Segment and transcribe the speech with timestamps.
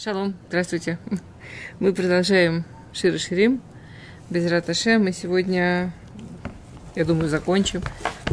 [0.00, 0.96] Шалом, здравствуйте.
[1.80, 3.60] Мы продолжаем Шира Ширим.
[4.30, 5.92] Без Раташе мы сегодня,
[6.94, 7.82] я думаю, закончим.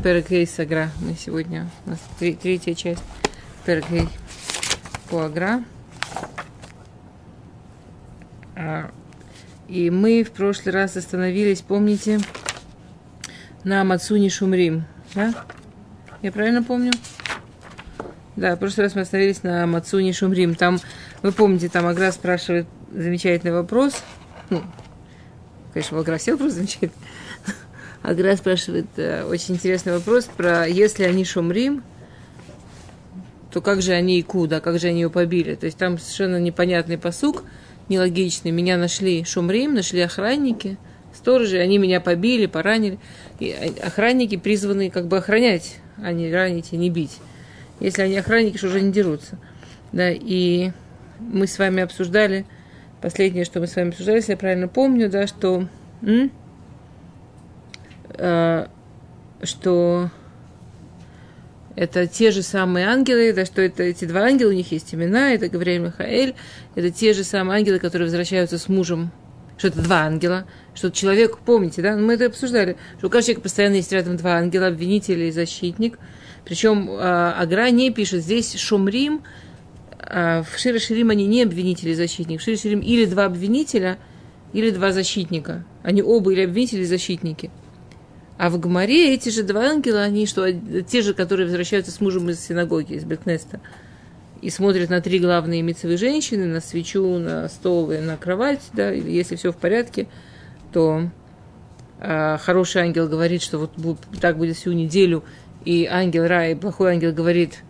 [0.03, 0.91] Перекей Сагра.
[1.01, 3.01] Мы сегодня, у нас три, третья часть
[3.65, 4.07] Перекей
[5.09, 5.63] по Агра.
[8.55, 8.91] А,
[9.67, 12.19] и мы в прошлый раз остановились, помните,
[13.63, 14.85] на Мацуни Шумрим.
[15.15, 15.33] Да?
[16.21, 16.91] Я правильно помню?
[18.35, 20.53] Да, в прошлый раз мы остановились на Мацуни Шумрим.
[20.53, 20.77] Там,
[21.25, 24.03] вы помните, там Агра спрашивает замечательный вопрос.
[24.51, 24.61] Ну,
[25.73, 26.91] конечно, Агра все вопрос замечательный.
[28.03, 31.83] Агра спрашивает э, очень интересный вопрос про если они Шумрим,
[33.51, 35.55] то как же они и куда, как же они ее побили.
[35.55, 37.43] То есть там совершенно непонятный посук,
[37.89, 38.51] нелогичный.
[38.51, 40.77] Меня нашли Шумрим, нашли охранники,
[41.11, 42.99] сторожи, они меня побили, поранили.
[43.39, 47.17] И охранники призваны как бы охранять, а не ранить и не бить.
[47.79, 49.39] Если они охранники, что уже не дерутся.
[49.91, 50.71] Да, и
[51.19, 52.45] мы с вами обсуждали,
[53.01, 55.67] последнее, что мы с вами обсуждали, если я правильно помню, да, что,
[56.01, 56.31] м?
[58.09, 58.69] А,
[59.43, 60.09] что
[61.75, 65.33] это те же самые ангелы, да, что это эти два ангела, у них есть имена,
[65.33, 66.35] это Гавриэль Михаэль,
[66.75, 69.11] это те же самые ангелы, которые возвращаются с мужем,
[69.57, 73.41] что это два ангела, что человек, помните, да, мы это обсуждали, что у каждого человека
[73.41, 75.99] постоянно есть рядом два ангела, обвинитель и защитник–
[76.45, 79.19] причем э, Агра не пишет здесь Шумрим, э,
[80.09, 82.39] в Шире Ширим они не обвинители и защитник.
[82.39, 83.97] В Шире Ширим или два обвинителя,
[84.53, 85.65] или два защитника.
[85.83, 87.51] Они оба или обвинители, или защитники.
[88.37, 92.29] А в Гмаре эти же два ангела, они что, те же, которые возвращаются с мужем
[92.29, 93.61] из синагоги, из Бекнеста,
[94.41, 98.91] и смотрят на три главные мецевые женщины, на свечу, на стол и на кровать, да,
[98.91, 100.07] если все в порядке,
[100.73, 101.09] то
[101.99, 105.23] э, хороший ангел говорит, что вот так будет всю неделю,
[105.63, 107.63] и ангел Рай, плохой ангел говорит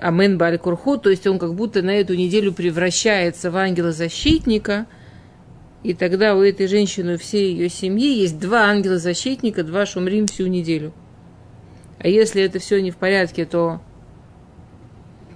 [0.00, 4.86] Амен Баль то есть он как будто на эту неделю превращается в ангела-защитника,
[5.82, 10.46] и тогда у этой женщины, у всей ее семьи есть два ангела-защитника, два шумрим всю
[10.46, 10.92] неделю.
[11.98, 13.80] А если это все не в порядке, то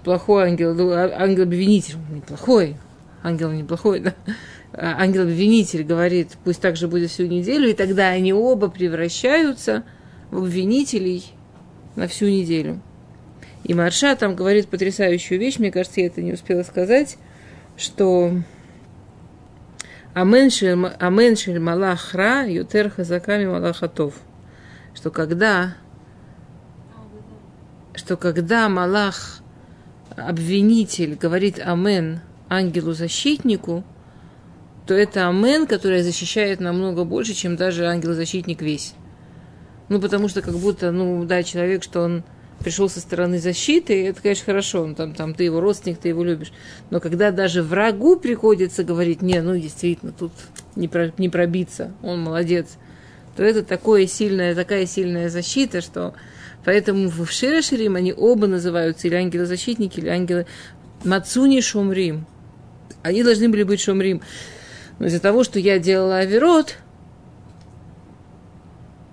[0.02, 2.76] плохой ангел, ну, а, ангел-обвинитель, неплохой,
[3.22, 4.14] ангел неплохой, да,
[4.72, 9.84] а ангел-обвинитель говорит, пусть так же будет всю неделю, и тогда они оба превращаются
[10.30, 11.24] в обвинителей
[11.96, 12.80] на всю неделю.
[13.64, 17.16] И Марша там говорит потрясающую вещь, мне кажется, я это не успела сказать,
[17.76, 18.32] что
[20.14, 24.14] Аменшель Малахра Ютер Хазаками Малахатов.
[24.94, 25.74] Что когда
[27.94, 29.40] что когда Малах,
[30.16, 33.84] обвинитель, говорит Амен ангелу-защитнику,
[34.86, 38.94] то это Амен, который защищает намного больше, чем даже ангел-защитник весь.
[39.88, 42.24] Ну, потому что как будто, ну, да, человек, что он
[42.60, 46.24] пришел со стороны защиты, это, конечно, хорошо, он там, там, ты его родственник, ты его
[46.24, 46.52] любишь.
[46.90, 50.32] Но когда даже врагу приходится говорить, не, ну, действительно, тут
[50.76, 52.76] не, про, не пробиться, он молодец,
[53.36, 56.14] то это такое сильная, такая сильная защита, что
[56.64, 60.46] поэтому в Шире Ширим они оба называются или ангелы-защитники, или ангелы
[61.04, 62.26] Мацуни Шумрим.
[63.02, 64.22] Они должны были быть Шумрим.
[64.98, 66.78] Но из-за того, что я делала Аверот,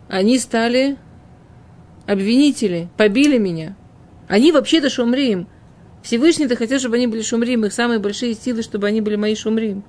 [0.07, 0.97] они стали
[2.11, 3.75] обвинители, побили меня.
[4.27, 5.47] Они вообще-то шумрим.
[6.03, 7.65] Всевышний-то хотел, чтобы они были шумрим.
[7.65, 9.83] Их самые большие силы, чтобы они были мои шумрим.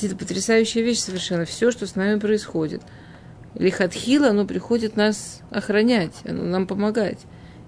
[0.00, 1.44] Это потрясающая вещь совершенно.
[1.44, 2.82] Все, что с нами происходит.
[3.54, 7.20] Лихатхила, оно приходит нас охранять, оно нам помогать.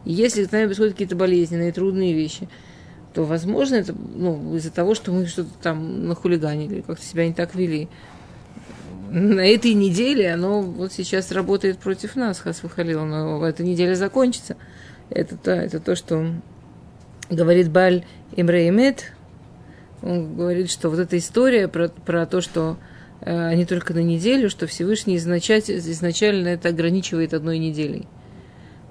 [0.05, 2.49] И если с нами происходят какие-то болезненные, трудные вещи,
[3.15, 7.55] то, возможно, это ну, из-за того, что мы что-то там нахулиганили, как-то себя не так
[7.55, 7.89] вели
[9.11, 14.57] на этой неделе оно вот сейчас работает против нас, Хасвахалил, но эта неделя закончится.
[15.11, 16.27] Это, то, это то, что
[17.31, 18.05] говорит Баль
[18.37, 19.13] Имреймет.
[20.03, 22.77] Он говорит, что вот эта история про, про то, что
[23.21, 28.07] э, они только на неделю, что Всевышний изначально, изначально это ограничивает одной неделей.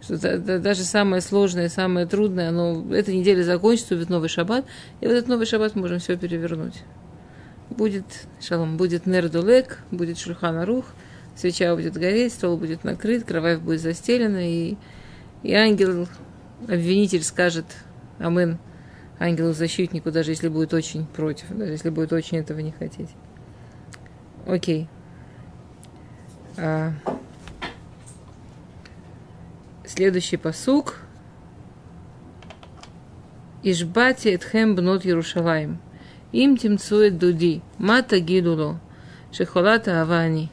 [0.02, 4.66] Что да, да, даже самое сложное, самое трудное, оно, эта неделя закончится, будет новый шаббат,
[5.02, 6.82] и в этот новый шаббат мы можем все перевернуть
[7.74, 10.86] будет, шалом, будет нердулек, будет шульхан рух,
[11.36, 14.76] свеча будет гореть, стол будет накрыт, кровать будет застелена, и,
[15.44, 16.08] и ангел,
[16.68, 17.66] обвинитель скажет
[18.20, 18.58] Амен
[19.20, 23.10] ангелу-защитнику, даже если будет очень против, даже если будет очень этого не хотеть.
[24.46, 24.88] Окей.
[26.58, 26.92] А,
[29.86, 31.00] следующий посук.
[33.64, 35.80] Ишбати этхем бнот Ярушалаем.
[36.34, 38.82] Им темцует дуди, мата гидуло,
[39.32, 40.50] шехолата авани.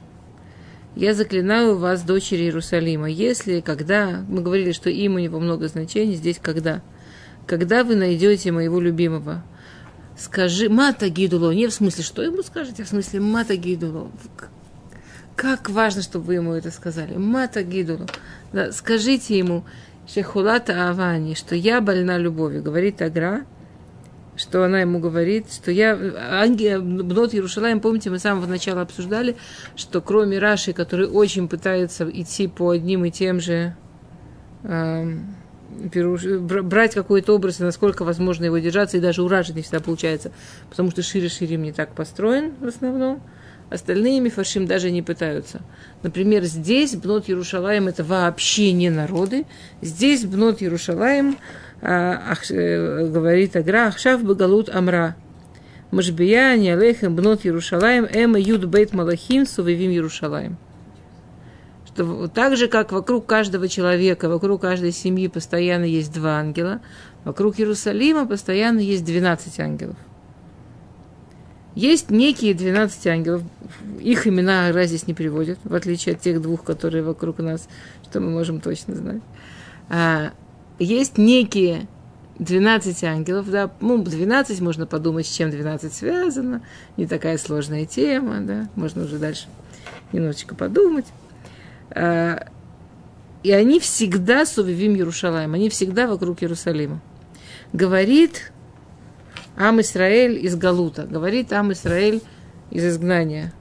[0.95, 6.17] Я заклинаю вас, дочери Иерусалима, если, когда, мы говорили, что им у него много значений,
[6.17, 6.83] здесь когда,
[7.47, 9.43] когда вы найдете моего любимого.
[10.19, 14.11] скажи, мата гидуло, не в смысле, что ему скажете, а в смысле мата гидуло.
[15.35, 17.17] Как важно, чтобы вы ему это сказали.
[17.17, 18.07] Мата гидуло.
[18.53, 19.65] Да, скажите ему,
[20.07, 23.47] шехулата авани, что я больна любовью, говорит Агра,
[24.37, 25.97] что она ему говорит, что я...
[25.97, 29.37] Бнот Иерушалаем, помните, мы с самого начала обсуждали,
[29.77, 33.75] что кроме Раши, который очень пытается идти по одним и тем же...
[34.63, 35.37] Эм,
[35.71, 40.33] брать какой-то образ насколько возможно его держаться, и даже у Раши не всегда получается,
[40.69, 43.23] потому что Шире Ширим не так построен в основном.
[43.71, 45.61] Остальные мифаршим даже не пытаются.
[46.03, 49.47] Например, здесь Бнот Ярушалаем это вообще не народы.
[49.81, 51.37] Здесь Бнот Ярушалаем э,
[51.83, 55.17] говорит Агра, Ахшав Багалут Амра.
[55.91, 60.57] Машбия, Ниалехем, Бнот Ярушалаем, Эма Юд Бейт Малахим, Сувевим Ярушалаем.
[61.87, 66.81] Что так же, как вокруг каждого человека, вокруг каждой семьи постоянно есть два ангела,
[67.25, 69.97] вокруг Иерусалима постоянно есть 12 ангелов.
[71.75, 73.43] Есть некие 12 ангелов,
[74.01, 77.69] их имена Агра здесь не приводят, в отличие от тех двух, которые вокруг нас,
[78.05, 79.23] что мы можем точно знать.
[80.81, 81.87] Есть некие
[82.39, 86.63] 12 ангелов, да, ну, 12, можно подумать, с чем 12 связано,
[86.97, 89.47] не такая сложная тема, да, можно уже дальше
[90.13, 91.05] немножечко подумать.
[91.91, 92.47] А,
[93.43, 97.03] и они всегда сувивим Иерушалаем, они всегда вокруг Иерусалима.
[97.75, 98.51] Говорит
[99.59, 102.23] Ам Исраэль из Галута, говорит Ам Исраэль
[102.71, 103.53] из изгнания.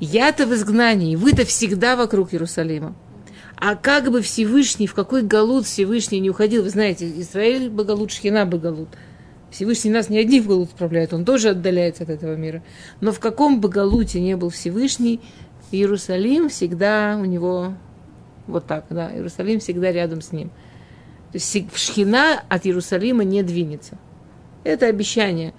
[0.00, 2.96] Я-то в изгнании, вы-то всегда вокруг Иерусалима.
[3.56, 8.44] А как бы Всевышний, в какой галут Всевышний не уходил, вы знаете, Израиль Багалут, Шхина
[8.44, 8.90] Багалут.
[9.50, 12.62] Всевышний нас не одни в Галут управляет, он тоже отдаляется от этого мира.
[13.00, 15.20] Но в каком бы Галуте не был Всевышний,
[15.72, 17.74] Иерусалим всегда у него
[18.46, 20.50] вот так, да, Иерусалим всегда рядом с ним.
[21.32, 23.96] То есть Шхина от Иерусалима не двинется.
[24.64, 25.54] Это обещание.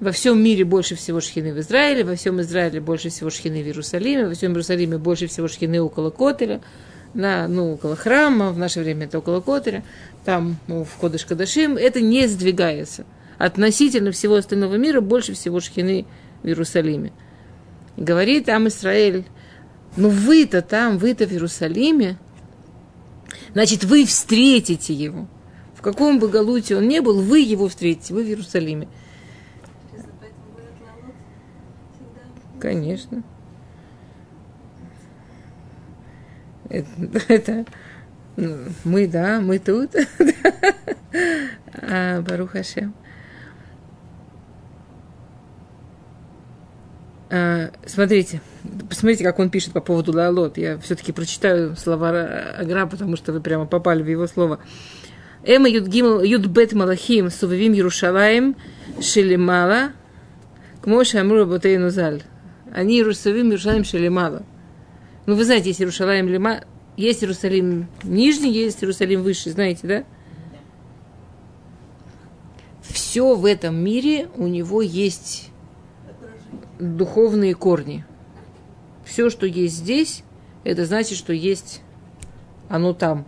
[0.00, 3.66] Во всем мире больше всего шхины в Израиле, во всем Израиле больше всего шхины в
[3.66, 6.62] Иерусалиме, во всем Иерусалиме больше всего шхины около Котеля–
[7.14, 9.82] на, ну, около храма, в наше время это около Котеля,
[10.24, 13.04] там ну, в Кодыш Кадашим, это не сдвигается.
[13.38, 16.06] Относительно всего остального мира больше всего шхины
[16.42, 17.12] в Иерусалиме.
[17.96, 19.24] говорит там Израиль,
[19.96, 22.18] ну вы-то там, вы-то в Иерусалиме,
[23.52, 25.28] значит, вы встретите его.
[25.74, 28.88] В каком бы галуте он не был, вы его встретите, вы в Иерусалиме.
[32.60, 33.22] Конечно.
[36.74, 37.64] Это, это
[38.84, 39.90] мы, да, мы тут.
[41.82, 42.94] а, Барухашем.
[47.30, 48.40] А, смотрите,
[48.88, 50.58] посмотрите, как он пишет по поводу Лалот.
[50.58, 52.10] Я все-таки прочитаю слова
[52.58, 54.58] Агра, потому что вы прямо попали в его слово.
[55.44, 58.56] Эма Юдбет Малахим Сувавим Ярушалаем
[59.00, 59.92] Шелемала
[60.82, 62.22] Кмоша Амрура Ботейну Заль.
[62.72, 64.42] Они Иерусалим Ярушалаем Шелемала.
[65.26, 66.64] Ну, вы знаете, есть Иерусалим Лима,
[66.96, 70.04] есть Иерусалим нижний, есть Иерусалим высший, знаете, да?
[72.82, 75.50] Все в этом мире у него есть
[76.78, 78.04] духовные корни.
[79.04, 80.24] Все, что есть здесь,
[80.62, 81.82] это значит, что есть
[82.68, 83.26] оно там.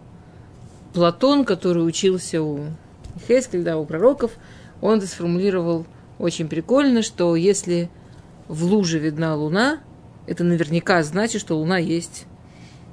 [0.93, 2.66] Платон, который учился у
[3.26, 4.32] Хескель, да, у пророков,
[4.81, 5.87] он это сформулировал
[6.19, 7.91] очень прикольно, что если
[8.48, 9.81] в луже видна луна,
[10.26, 12.26] это наверняка значит, что Луна есть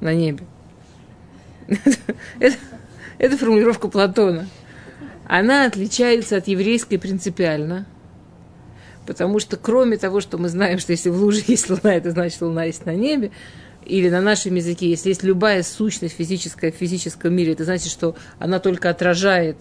[0.01, 0.45] на небе.
[2.39, 2.57] Это,
[3.17, 4.47] это формулировка Платона.
[5.25, 7.85] Она отличается от еврейской принципиально,
[9.05, 12.35] потому что кроме того, что мы знаем, что если в луже есть Луна, это значит,
[12.35, 13.31] что Луна есть на небе,
[13.85, 18.15] или на нашем языке, если есть любая сущность физическая в физическом мире, это значит, что
[18.39, 19.57] она только отражает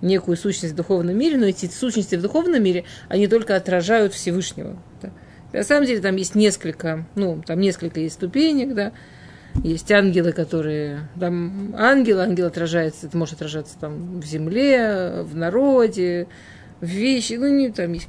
[0.00, 4.76] некую сущность в духовном мире, но эти сущности в духовном мире, они только отражают Всевышнего.
[5.00, 5.10] Да.
[5.54, 8.90] На самом деле там есть несколько, ну, там несколько есть ступенек, да,
[9.62, 16.26] есть ангелы, которые, там ангел, ангел отражается, это может отражаться там в земле, в народе,
[16.80, 18.08] в вещи, ну, не, там есть,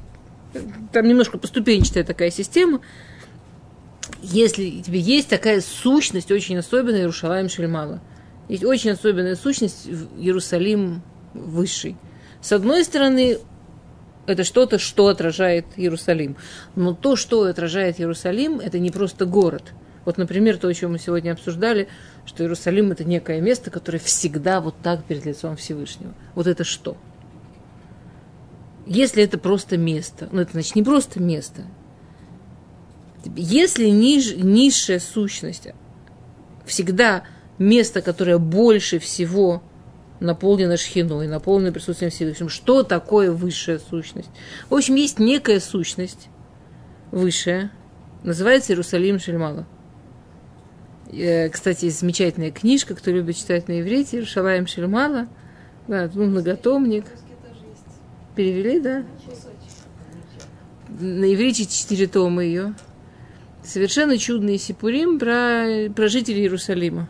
[0.92, 2.80] там немножко поступенчатая такая система.
[4.22, 8.00] Если тебе есть такая сущность очень особенная, Иерушалаем Шельмала,
[8.48, 9.86] есть очень особенная сущность
[10.18, 11.00] Иерусалим
[11.32, 11.96] высший.
[12.40, 13.38] С одной стороны,
[14.26, 16.36] это что-то, что отражает Иерусалим.
[16.74, 19.72] Но то, что отражает Иерусалим, это не просто город.
[20.04, 21.88] Вот, например, то, о чем мы сегодня обсуждали,
[22.24, 26.14] что Иерусалим это некое место, которое всегда вот так перед лицом Всевышнего.
[26.34, 26.96] Вот это что?
[28.86, 31.62] Если это просто место, ну это значит не просто место.
[33.34, 35.68] Если ниж, низшая сущность
[36.64, 37.24] всегда
[37.58, 39.62] место, которое больше всего
[40.20, 42.48] наполнена шхиной, наполнена присутствием Всевышнего.
[42.48, 44.30] Что такое высшая сущность?
[44.68, 46.28] В общем, есть некая сущность
[47.10, 47.70] высшая,
[48.22, 49.66] называется Иерусалим Шельмала.
[51.12, 55.28] Э, кстати, замечательная книжка, кто любит читать на иврите, Иерушалаем Шельмала.
[55.86, 57.04] Да, ну, многотомник.
[58.34, 59.04] Перевели, да?
[60.88, 62.74] На иврите четыре тома ее.
[63.62, 67.08] Совершенно чудный сипурим про, про жителей Иерусалима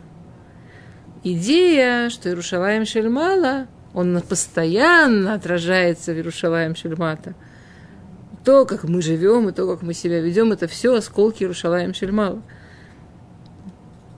[1.33, 7.35] идея, что Иерушалаем Шельмала, он постоянно отражается в Иерушалаем Шельмата.
[8.45, 12.43] То, как мы живем, и то, как мы себя ведем, это все осколки Иерушалаем Шельмала.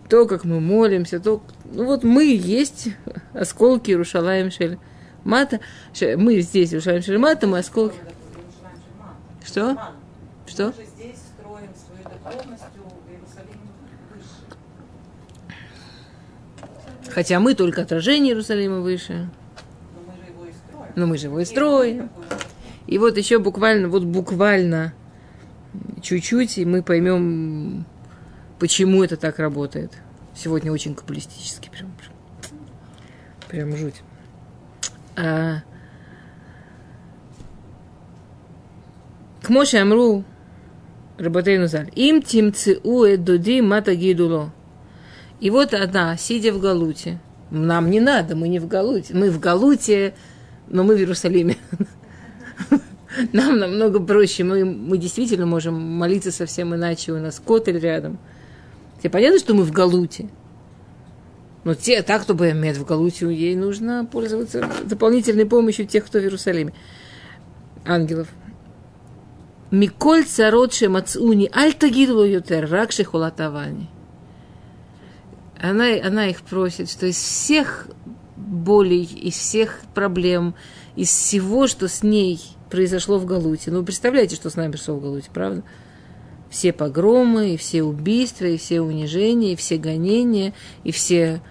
[0.08, 1.42] То, как мы молимся, то...
[1.64, 2.88] Ну вот мы есть
[3.32, 5.60] осколки Иерушалаем Шельмата.
[6.16, 7.96] Мы здесь Иерушалаем Шельмата, мы осколки...
[9.44, 9.78] Что?
[10.46, 10.74] Что?
[17.10, 19.28] Хотя мы только отражение Иерусалима выше.
[20.94, 22.10] Но мы же его и строим.
[22.86, 24.94] И вот еще буквально, вот буквально
[26.02, 27.84] чуть-чуть, и мы поймем,
[28.58, 29.92] почему это так работает.
[30.34, 31.92] Сегодня очень каббалистически, прям,
[33.48, 34.02] прям, жуть.
[35.16, 35.62] А,
[39.42, 40.24] к Моше Амру,
[41.18, 44.52] Работейну им тимцеу эдуди мата гидуло.
[45.40, 49.38] И вот она, сидя в Галуте, нам не надо, мы не в Галуте, мы в
[49.38, 50.14] Галуте,
[50.68, 51.56] но мы в Иерусалиме.
[53.32, 58.18] Нам намного проще, мы, мы действительно можем молиться совсем иначе, у нас котель рядом.
[58.98, 60.28] Тебе понятно, что мы в Галуте?
[61.64, 66.18] Но те, так, кто бы имеет в Галуте, ей нужно пользоваться дополнительной помощью тех, кто
[66.18, 66.74] в Иерусалиме.
[67.84, 68.28] Ангелов.
[69.70, 73.88] Миколь царот шемацуни аль тагидло ютер рак шехолатавани
[75.60, 77.88] она, она их просит, что из всех
[78.36, 80.54] болей, из всех проблем,
[80.96, 83.70] из всего, что с ней произошло в Галуте.
[83.70, 85.62] Ну, представляете, что с нами произошло в Галуте, правда?
[86.50, 91.42] Все погромы, и все убийства, и все унижения, и все гонения, и все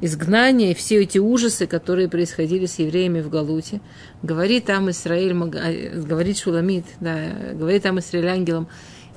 [0.00, 3.80] изгнания, и все эти ужасы, которые происходили с евреями в Галуте.
[4.22, 7.18] Говорит там Израиль, а, говорит Шуламид, да,
[7.52, 8.68] говорит там Израиль ангелом,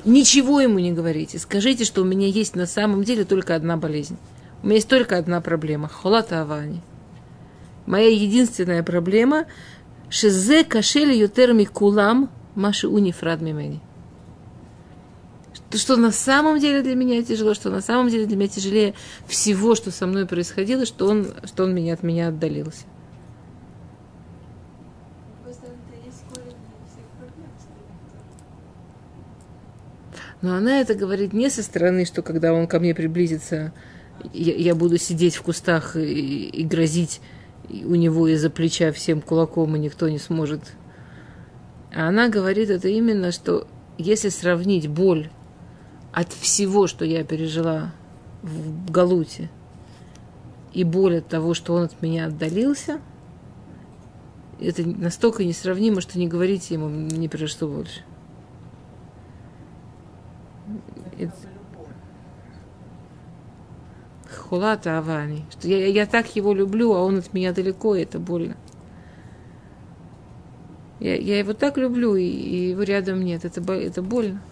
[0.06, 4.18] ничего ему не говорите, скажите, что у меня есть на самом деле только одна болезнь.
[4.64, 6.82] У меня есть только одна проблема– холата авани.
[7.86, 9.46] Моя единственная проблема–
[10.10, 13.82] шизе кашели ютерми кулам маши унифрад мимени.
[15.72, 18.94] Что на самом деле для меня тяжело, что на самом деле для меня тяжелее
[19.28, 22.86] всего, что со мной происходило, что он, что он меня от меня отдалился.
[30.42, 33.74] Но она это говорит не со стороны, что когда он ко мне приблизится,
[34.32, 37.22] я, я буду сидеть в кустах и, и грозить
[37.70, 40.62] у него из-за плеча всем кулаком, и никто не сможет.
[41.94, 45.30] А она говорит это именно, что если сравнить боль
[46.12, 47.94] от всего, что я пережила
[48.42, 49.50] в Галуте,
[50.74, 53.00] и боль от того, что он от меня отдалился,
[54.60, 58.02] это настолько несравнимо, что не говорите ему ни про что больше.
[61.18, 61.34] Это,
[64.54, 68.20] хулата авани, что я, я так его люблю, а он от меня далеко, и это
[68.20, 68.56] больно.
[71.00, 74.44] Я, я его так люблю, и, и его рядом нет, это, это больно.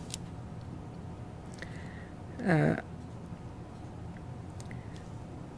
[2.44, 2.80] А,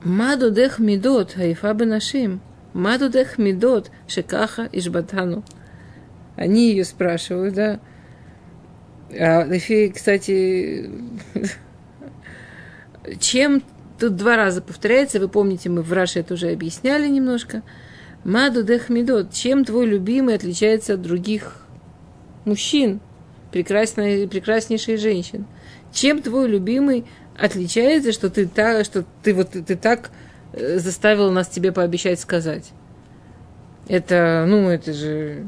[0.04, 2.42] Маду дех мидот, хайфа бенашим.
[2.74, 5.46] Маду дех мидот, шекаха ишбатану.
[6.36, 7.80] Они ее спрашивают, да.
[9.18, 9.48] А,
[9.94, 10.92] кстати,
[13.22, 13.64] чем
[14.04, 17.64] Тут два раза повторяется, вы помните, мы в Раше это уже объясняли немножко.
[18.26, 21.56] Маду дехмидот, чем твой любимый отличается от других
[22.44, 23.00] мужчин,
[23.54, 25.46] прекрасной, прекраснейшей женщин?
[25.94, 27.06] Чем твой любимый
[27.40, 30.12] отличается, что ты, так, что ты, вот, ты так
[30.52, 32.74] э, заставил нас тебе пообещать сказать?
[33.88, 35.46] Это, ну, это же...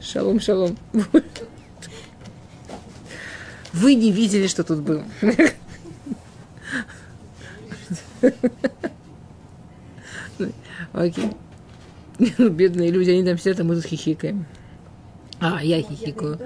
[0.00, 0.78] Шалом, шалом.
[3.74, 5.04] Вы не видели, что тут было.
[10.94, 11.32] Окей.
[12.38, 14.46] Бедные люди, они там сидят, а мы тут хихикаем.
[15.40, 16.38] А, я хихикаю.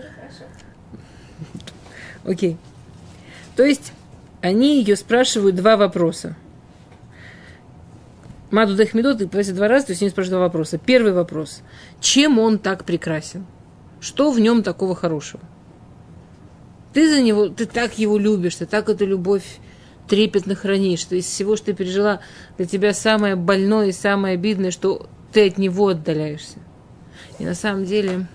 [2.25, 2.57] Окей.
[3.55, 3.93] То есть,
[4.41, 6.35] они ее спрашивают два вопроса.
[8.51, 10.79] Маду Дахмидот их просят два раза, то есть они спрашивают два вопроса.
[10.79, 11.61] Первый вопрос.
[12.01, 13.45] Чем он так прекрасен?
[14.01, 15.43] Что в нем такого хорошего?
[16.95, 19.59] Ты за него, ты так его любишь, ты так эту любовь
[20.09, 22.21] трепетно хранишь, что из всего, что ты пережила,
[22.57, 26.59] для тебя самое больное и самое обидное, что ты от него отдаляешься.
[27.39, 28.27] И на самом деле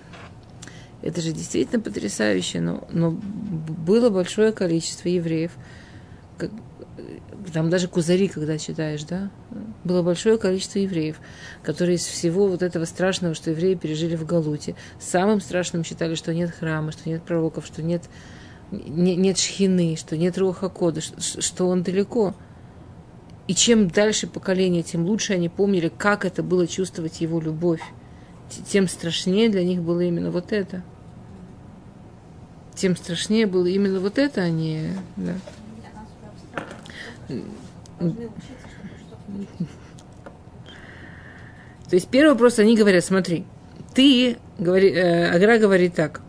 [1.02, 5.52] это же действительно потрясающе, но, но было большое количество евреев,
[6.38, 6.50] как,
[7.52, 9.30] там даже кузари, когда читаешь, да,
[9.84, 11.16] было большое количество евреев,
[11.62, 16.32] которые из всего вот этого страшного, что евреи пережили в Галуте, самым страшным считали, что
[16.32, 18.04] нет храма, что нет пророков, что нет,
[18.86, 22.34] не, нет шхины, что нет руха кода, что, что он далеко.
[23.46, 27.82] И чем дальше поколение, тем лучше они помнили, как это было чувствовать его любовь.
[28.68, 30.82] Тем страшнее для них было именно вот это.
[32.74, 34.92] Тем страшнее было именно вот это, а не...
[35.16, 35.34] Да.
[41.90, 43.44] То есть первый вопрос, они говорят, смотри,
[43.94, 46.20] ты, говори, э, Агра говорит так.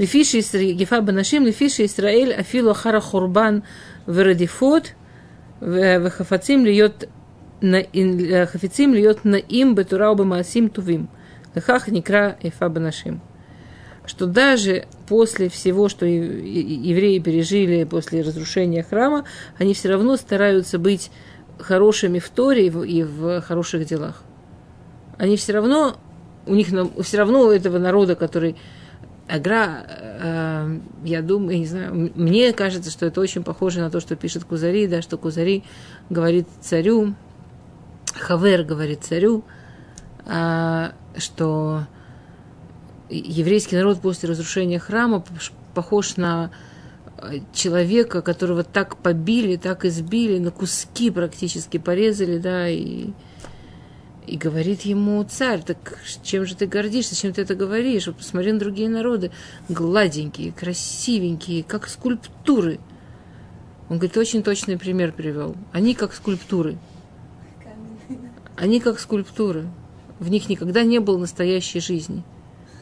[0.00, 0.40] Лефиши
[0.72, 3.64] Гефа Банашим, Лефиши Исраэль, Афилу Ахара Хурбан,
[4.06, 4.94] Верадифот,
[5.60, 7.10] Вехафацим льет
[7.60, 11.10] хафицим льет наим бетурау бамасим тувим.
[11.54, 13.20] Лехах никра Ефа Банашим
[14.06, 19.24] что даже после всего, что евреи пережили после разрушения храма,
[19.58, 21.12] они все равно стараются быть
[21.58, 24.22] хорошими в Торе и в, хороших делах.
[25.18, 25.96] Они все равно,
[26.46, 26.68] у них
[27.02, 28.56] все равно у этого народа, который
[29.30, 34.16] Агра, э, я думаю, не знаю, мне кажется, что это очень похоже на то, что
[34.16, 35.62] пишет Кузари, да, что Кузари
[36.08, 37.14] говорит царю,
[38.14, 39.44] Хавер говорит царю,
[40.26, 41.86] э, что
[43.08, 45.24] еврейский народ после разрушения храма
[45.74, 46.50] похож на
[47.18, 53.10] э, человека, которого так побили, так избили, на куски практически порезали, да, и,
[54.26, 58.08] и говорит ему царь, так чем же ты гордишься, чем ты это говоришь?
[58.16, 59.30] Посмотри на другие народы,
[59.68, 62.78] гладенькие, красивенькие, как скульптуры.
[63.88, 65.56] Он говорит, очень точный пример привел.
[65.72, 66.78] Они как скульптуры.
[68.56, 69.68] Они как скульптуры.
[70.18, 72.22] В них никогда не было настоящей жизни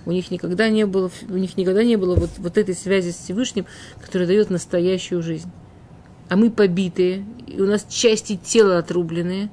[0.08, 3.16] у них никогда не было, у них никогда не было вот, вот этой связи с
[3.16, 3.66] Всевышним,
[4.00, 5.50] которая дает настоящую жизнь.
[6.30, 9.50] А мы побитые, и у нас части тела отрубленные,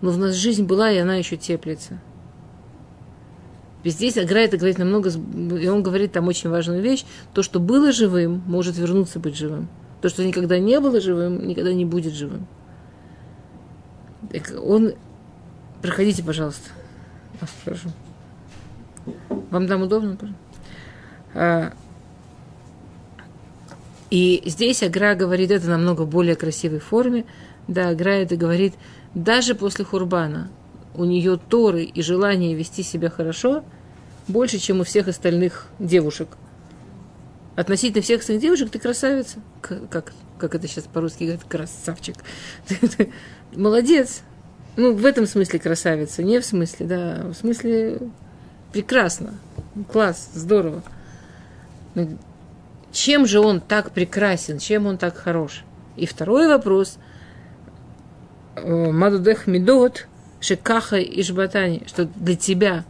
[0.00, 2.00] но в нас жизнь была, и она еще теплится.
[3.84, 7.92] Здесь Агра это говорит намного, и он говорит там очень важную вещь, то, что было
[7.92, 9.68] живым, может вернуться быть живым.
[10.02, 12.46] То, что никогда не было живым, никогда не будет живым.
[14.62, 14.92] Он...
[15.80, 16.70] Проходите, пожалуйста.
[17.40, 17.88] Вас прошу.
[19.50, 20.18] Вам там удобно?
[21.34, 21.72] А,
[24.10, 27.24] и здесь Агра говорит это намного более красивой форме.
[27.68, 28.74] Да, Агра это говорит,
[29.14, 30.50] даже после Хурбана
[30.94, 33.64] у нее торы и желание вести себя хорошо
[34.28, 36.28] больше, чем у всех остальных девушек.
[37.56, 39.38] Относительно всех остальных девушек ты красавица.
[39.60, 41.44] Как, как это сейчас по-русски говорят?
[41.44, 42.16] Красавчик.
[43.54, 44.22] Молодец.
[44.76, 47.98] Ну, в этом смысле красавица, не в смысле, да, в смысле
[48.72, 49.34] прекрасно,
[49.90, 50.82] класс, здорово.
[52.92, 55.64] Чем же он так прекрасен, чем он так хорош?
[55.96, 56.98] И второй вопрос.
[58.64, 60.06] Мадудех Медот,
[60.40, 62.84] Шекаха и Жбатани, что для тебя,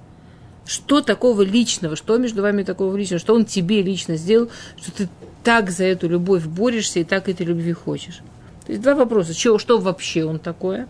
[0.66, 5.08] что такого личного, что между вами такого личного, что он тебе лично сделал, что ты
[5.42, 8.20] так за эту любовь борешься и так этой любви хочешь.
[8.66, 9.32] То есть два вопроса.
[9.34, 10.86] Что, что вообще он такое?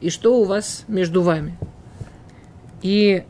[0.00, 1.56] И что у вас между вами?
[2.82, 3.24] И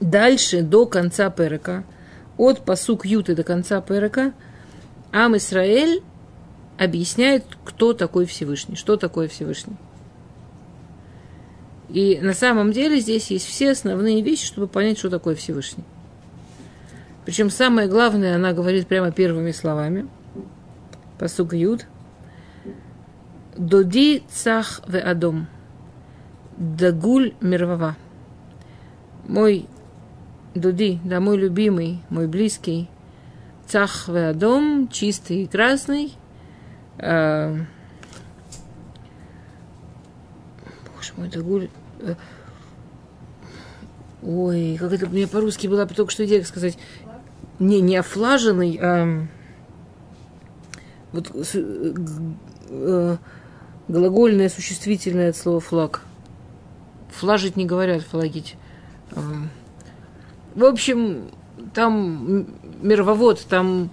[0.00, 1.84] дальше до конца Перека,
[2.36, 4.32] от посук Юты до конца Перека,
[5.10, 6.02] Ам Исраэль
[6.78, 9.76] объясняет, кто такой Всевышний, что такое Всевышний.
[11.88, 15.84] И на самом деле здесь есть все основные вещи, чтобы понять, что такое Всевышний.
[17.24, 20.08] Причем самое главное, она говорит прямо первыми словами.
[21.18, 21.86] Посук Юд.
[23.56, 25.46] Доди цах ве адом.
[26.56, 27.96] Дагуль мирвава.
[29.26, 29.66] Мой
[30.56, 32.88] Дуди, да, мой любимый, мой близкий,
[33.66, 36.14] Цах Веадом, чистый и красный.
[36.98, 37.58] Э,
[40.94, 41.68] боже мой, это гуль...
[42.00, 42.14] Э,
[44.22, 46.78] ой, как это мне по-русски было только что идея сказать.
[47.58, 49.26] Не, не офлаженный, а
[51.12, 51.94] вот э,
[52.68, 53.16] э,
[53.88, 56.02] глагольное, существительное от слова флаг.
[57.10, 58.56] Флажить не говорят, флагить.
[59.12, 59.20] Э,
[60.54, 61.30] в общем,
[61.74, 62.46] там
[62.82, 63.90] мировод, там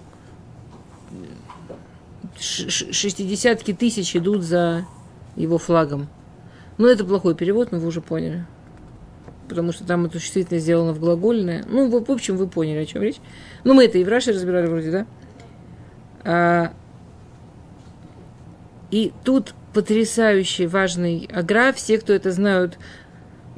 [2.38, 4.86] шестидесятки тысяч идут за
[5.36, 6.08] его флагом.
[6.78, 8.46] Ну, это плохой перевод, но вы уже поняли.
[9.48, 11.64] Потому что там это чувствительно сделано в глагольное.
[11.68, 13.16] Ну, в, в общем, вы поняли, о чем речь.
[13.62, 15.06] Ну, мы это и в Раше разбирали вроде, да?
[16.24, 16.72] А,
[18.90, 21.72] И тут потрясающий важный агра.
[21.72, 22.78] Все, кто это знают,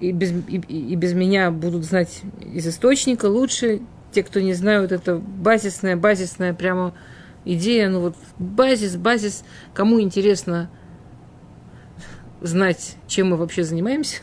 [0.01, 3.81] и без, и, и без меня будут знать из источника лучше.
[4.13, 6.95] Те, кто не знают, это базисная, базисная прямо
[7.47, 7.89] идея.
[7.89, 9.45] Ну вот базис, базис.
[9.73, 10.69] Кому интересно
[12.43, 14.21] знать, чем мы вообще занимаемся,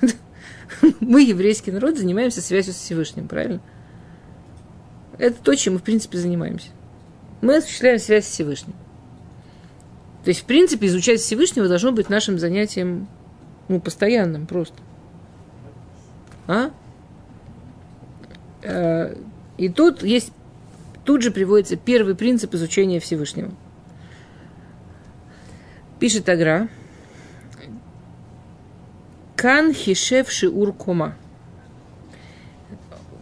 [1.00, 3.62] мы, еврейский народ, занимаемся связью с Всевышним, правильно?
[5.18, 6.70] Это то, чем мы, в принципе, занимаемся.
[7.42, 8.74] Мы осуществляем связь с Всевышним.
[10.24, 13.08] То есть, в принципе, изучать Всевышнего должно быть нашим занятием
[13.68, 14.76] ну, постоянным просто.
[16.48, 16.72] А?
[18.62, 19.16] Э,
[19.58, 20.32] и тут есть,
[21.06, 23.52] тут же приводится первый принцип изучения Всевышнего.
[26.00, 26.70] Пишет Агра.
[29.36, 31.16] Кан хишев шиур кома.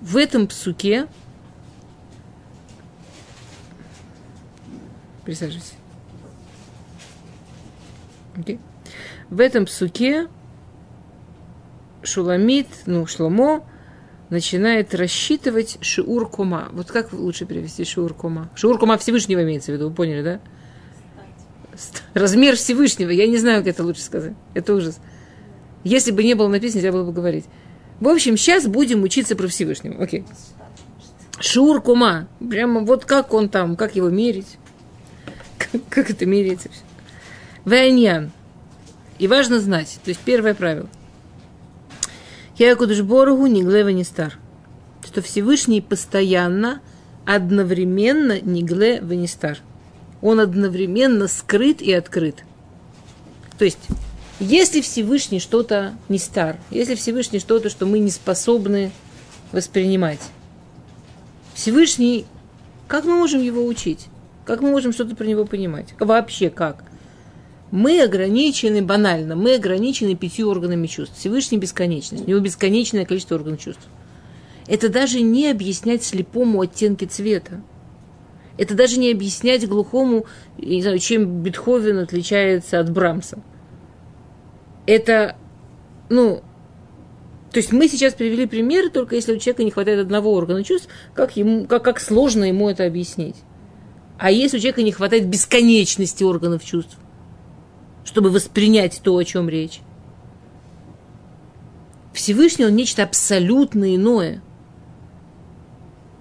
[0.02, 1.08] В этом псуке
[5.24, 5.76] Присаживайся.
[8.36, 8.60] Okay.
[9.30, 10.28] В этом псуке
[12.04, 13.64] Шуламит, ну, Шломо,
[14.32, 16.70] начинает рассчитывать шиур кома.
[16.72, 18.50] Вот как лучше перевести шиур кома?
[18.56, 20.40] Шиур кома Всевышнего имеется в виду, вы поняли, да?
[22.14, 24.34] Размер Всевышнего, я не знаю, как это лучше сказать.
[24.54, 25.00] Это ужас.
[25.84, 27.46] Если бы не было написано, нельзя было бы говорить.
[28.00, 30.02] В общем, сейчас будем учиться про Всевышнего.
[30.02, 30.26] Окей.
[31.40, 32.30] Шиур кома.
[32.40, 34.58] Прямо вот как он там, как его мерить.
[35.58, 36.82] Как, как это меряется все.
[37.66, 38.32] Вэньян.
[39.20, 40.90] И важно знать, то есть первое правило.
[42.62, 44.38] Якудышборгу не глева не стар.
[45.04, 46.80] Что Всевышний постоянно,
[47.26, 49.58] одновременно не гле не стар.
[50.22, 52.44] Он одновременно скрыт и открыт.
[53.58, 53.80] То есть,
[54.40, 58.92] если Всевышний что-то не стар, если Всевышний что-то, что мы не способны
[59.52, 60.22] воспринимать,
[61.56, 62.28] Всевышний,
[62.88, 64.06] как мы можем его учить?
[64.46, 65.96] Как мы можем что-то про него понимать?
[66.00, 66.84] Вообще как?
[67.72, 71.18] Мы ограничены банально, мы ограничены пятью органами чувств.
[71.18, 73.88] Всевышний бесконечность, у него бесконечное количество органов чувств.
[74.68, 77.62] Это даже не объяснять слепому оттенки цвета.
[78.58, 80.26] Это даже не объяснять глухому,
[80.58, 83.40] не знаю, чем Бетховен отличается от Брамса.
[84.86, 85.38] Это,
[86.10, 86.44] ну,
[87.52, 90.90] то есть мы сейчас привели пример, только если у человека не хватает одного органа чувств,
[91.14, 93.38] как, ему, как, как сложно ему это объяснить.
[94.18, 96.98] А если у человека не хватает бесконечности органов чувств,
[98.04, 99.82] чтобы воспринять то, о чем речь.
[102.14, 104.42] Всевышний, он нечто абсолютно иное.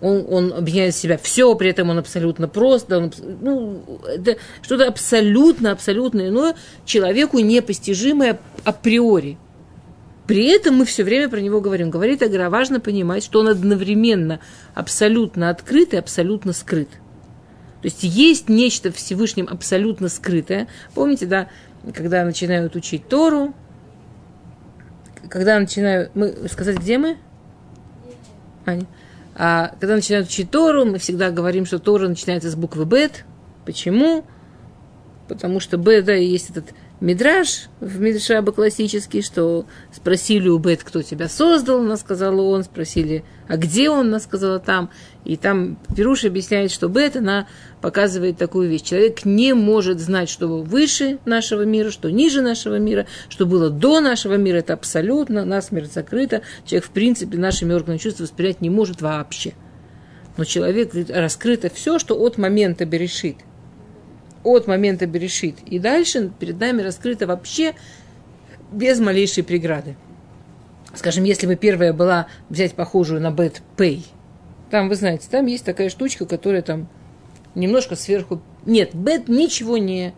[0.01, 2.91] Он, он объединяет себя все, при этом он абсолютно прост.
[2.91, 6.55] Он, ну, это что-то абсолютно, абсолютно иное,
[6.87, 9.37] человеку непостижимое априори.
[10.27, 11.91] При этом мы все время про него говорим.
[11.91, 14.39] Говорит Агра, важно понимать, что он одновременно
[14.75, 16.89] абсолютно открыт и абсолютно скрыт.
[17.83, 20.69] То есть есть нечто Всевышним абсолютно скрытое.
[20.95, 21.49] Помните, да,
[21.95, 23.55] когда начинают учить Тору,
[25.29, 26.15] когда начинают...
[26.15, 27.19] Мы сказать, где мы?
[28.67, 28.87] Аня.
[29.35, 33.25] А когда начинают учить Тору, мы всегда говорим, что Тора начинается с буквы Бет.
[33.65, 34.25] Почему?
[35.29, 41.01] Потому что Б, да, есть этот Мидраж в Мидршаба классический, что спросили у Бет, кто
[41.01, 44.91] тебя создал, она сказала он, спросили, а где он, она сказала там.
[45.25, 47.49] И там Перуш объясняет, что Бет, она
[47.81, 48.83] показывает такую вещь.
[48.83, 54.01] Человек не может знать, что выше нашего мира, что ниже нашего мира, что было до
[54.01, 54.59] нашего мира.
[54.59, 56.43] Это абсолютно насмерть закрыто.
[56.67, 59.55] Человек, в принципе, нашими органами чувств воспринять не может вообще.
[60.37, 63.37] Но человек раскрыто все, что от момента берешит–
[64.45, 67.75] от момента Берешит и дальше перед нами раскрыто вообще
[68.73, 69.97] без малейшей преграды.
[70.95, 74.05] Скажем, если бы первая была взять похожую на Бет Pay,
[74.71, 76.89] там, вы знаете, там есть такая штучка, которая там
[77.55, 78.41] немножко сверху...
[78.67, 80.15] Нет, Бет ничего не...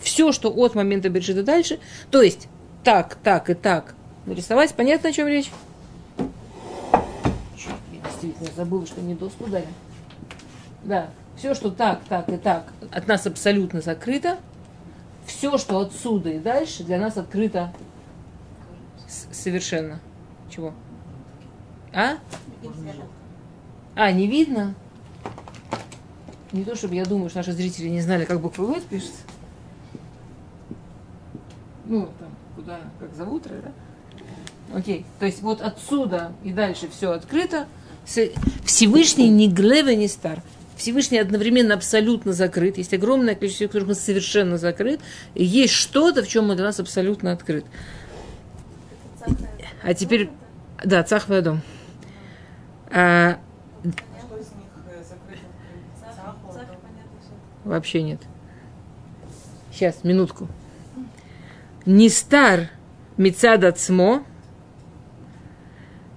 [0.00, 1.78] Все, что от момента Берешита дальше,
[2.10, 2.48] то есть
[2.84, 3.94] так, так и так
[4.26, 5.50] нарисовать, понятно, о чем речь?
[7.56, 9.66] Черт, я действительно забыла, что не до ударил.
[10.84, 14.38] Да, все, что так, так и так от нас абсолютно закрыто,
[15.26, 17.72] все, что отсюда и дальше, для нас открыто
[19.32, 20.00] совершенно.
[20.50, 20.72] Чего?
[21.92, 22.18] А?
[23.94, 24.74] А, не видно?
[26.52, 29.22] Не то, чтобы я думаю, что наши зрители не знали, как буква В пишется.
[31.86, 33.72] Ну, там, куда, как зовут, да?
[34.76, 35.04] Окей.
[35.18, 37.66] То есть вот отсюда и дальше все открыто.
[38.64, 40.42] Всевышний ни глева, ни стар.
[40.76, 45.00] Всевышний одновременно абсолютно закрыт, есть огромное количество, в которых он совершенно закрыт,
[45.34, 47.64] и есть что-то, в чем он для нас абсолютно открыт.
[49.82, 50.30] А теперь,
[50.84, 51.62] да, цах дом.
[52.90, 53.38] А,
[57.64, 58.20] вообще нет.
[59.72, 60.48] Сейчас, минутку.
[61.84, 62.70] Нистар
[63.16, 64.24] мицад ацмо,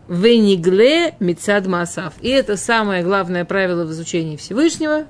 [0.10, 2.14] венигле мицад масав.
[2.22, 5.06] И это самое главное правило в изучении Всевышнего.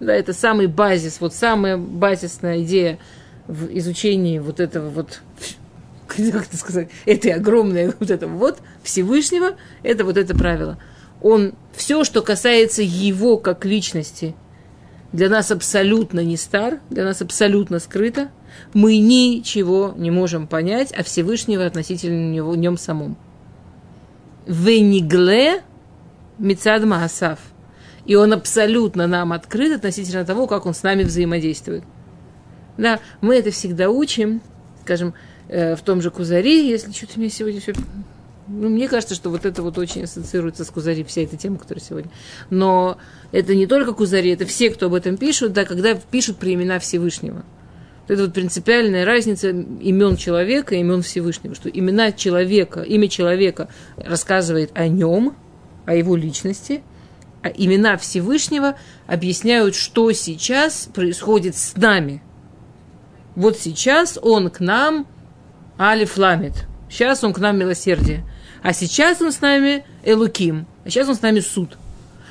[0.00, 2.98] Да, это самый базис, вот самая базисная идея
[3.46, 5.22] в изучении вот этого вот,
[6.06, 9.52] как это сказать, этой огромной вот этого вот Всевышнего,
[9.82, 10.78] это вот это правило.
[11.22, 14.34] Он, все, что касается его как личности,
[15.12, 18.30] для нас абсолютно не стар, для нас абсолютно скрыто.
[18.72, 23.16] Мы ничего не можем понять о Всевышнего относительно него, нем самом.
[24.46, 25.62] Венигле
[26.38, 27.38] Мицад Маасав.
[28.06, 31.84] И он абсолютно нам открыт относительно того, как он с нами взаимодействует.
[32.76, 34.42] Да, мы это всегда учим,
[34.82, 35.14] скажем,
[35.48, 37.72] э, в том же Кузари, если что-то мне сегодня все...
[38.46, 41.82] Ну, мне кажется, что вот это вот очень ассоциируется с Кузари, вся эта тема, которая
[41.82, 42.10] сегодня.
[42.50, 42.98] Но
[43.32, 46.78] это не только Кузари, это все, кто об этом пишут, да, когда пишут про имена
[46.78, 47.42] Всевышнего.
[48.06, 54.70] Это вот принципиальная разница имен человека и имен Всевышнего, что имена человека, имя человека рассказывает
[54.74, 55.34] о нем,
[55.86, 56.82] о его личности,
[57.42, 62.22] а имена Всевышнего объясняют, что сейчас происходит с нами.
[63.36, 65.06] Вот сейчас он к нам
[65.78, 66.66] Алиф Ламит.
[66.88, 68.24] Сейчас он к нам милосердие.
[68.62, 70.66] А сейчас он с нами Элуким.
[70.84, 71.76] А сейчас он с нами суд.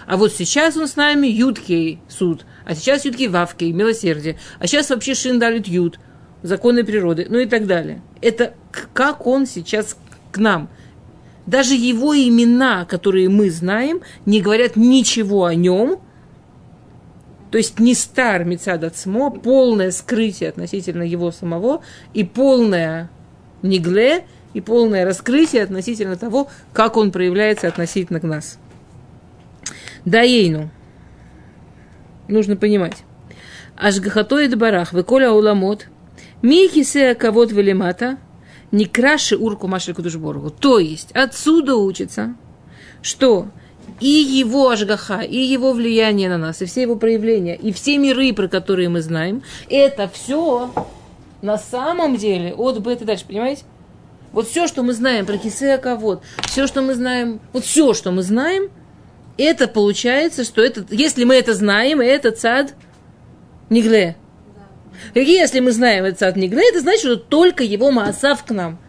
[0.07, 2.45] А вот сейчас он с нами Юдкей суд.
[2.65, 4.37] А сейчас Юдкей Вавкей, милосердие.
[4.59, 5.99] А сейчас вообще Шиндалит Юд,
[6.41, 8.01] законы природы, ну и так далее.
[8.21, 8.53] Это
[8.93, 9.97] как он сейчас
[10.31, 10.69] к нам.
[11.45, 15.99] Даже его имена, которые мы знаем, не говорят ничего о нем.
[17.51, 23.11] То есть не стар Мецадацмо, полное скрытие относительно его самого и полное
[23.61, 28.57] негле, и полное раскрытие относительно того, как он проявляется относительно к нас.
[30.05, 30.69] Даейну.
[32.27, 33.03] Нужно понимать.
[33.77, 35.87] Ашгахатоид барах, веколя уламот,
[36.41, 38.17] микисе кавод велимата,
[38.71, 40.49] не краше урку маши кудушборгу.
[40.49, 42.35] То есть отсюда учится,
[43.01, 43.47] что
[43.99, 48.33] и его ажгаха, и его влияние на нас, и все его проявления, и все миры,
[48.33, 50.71] про которые мы знаем, это все
[51.41, 53.63] на самом деле от бет и дальше, понимаете?
[54.31, 58.11] Вот все, что мы знаем про Кисея Кавод, все, что мы знаем, вот все, что
[58.11, 58.71] мы знаем,
[59.37, 62.75] это получается, что это, если мы это знаем, это цад
[63.69, 64.15] Нигле.
[65.13, 65.19] Да.
[65.19, 68.79] Если мы знаем это цад Нигле, это значит, что только его Маасав к нам.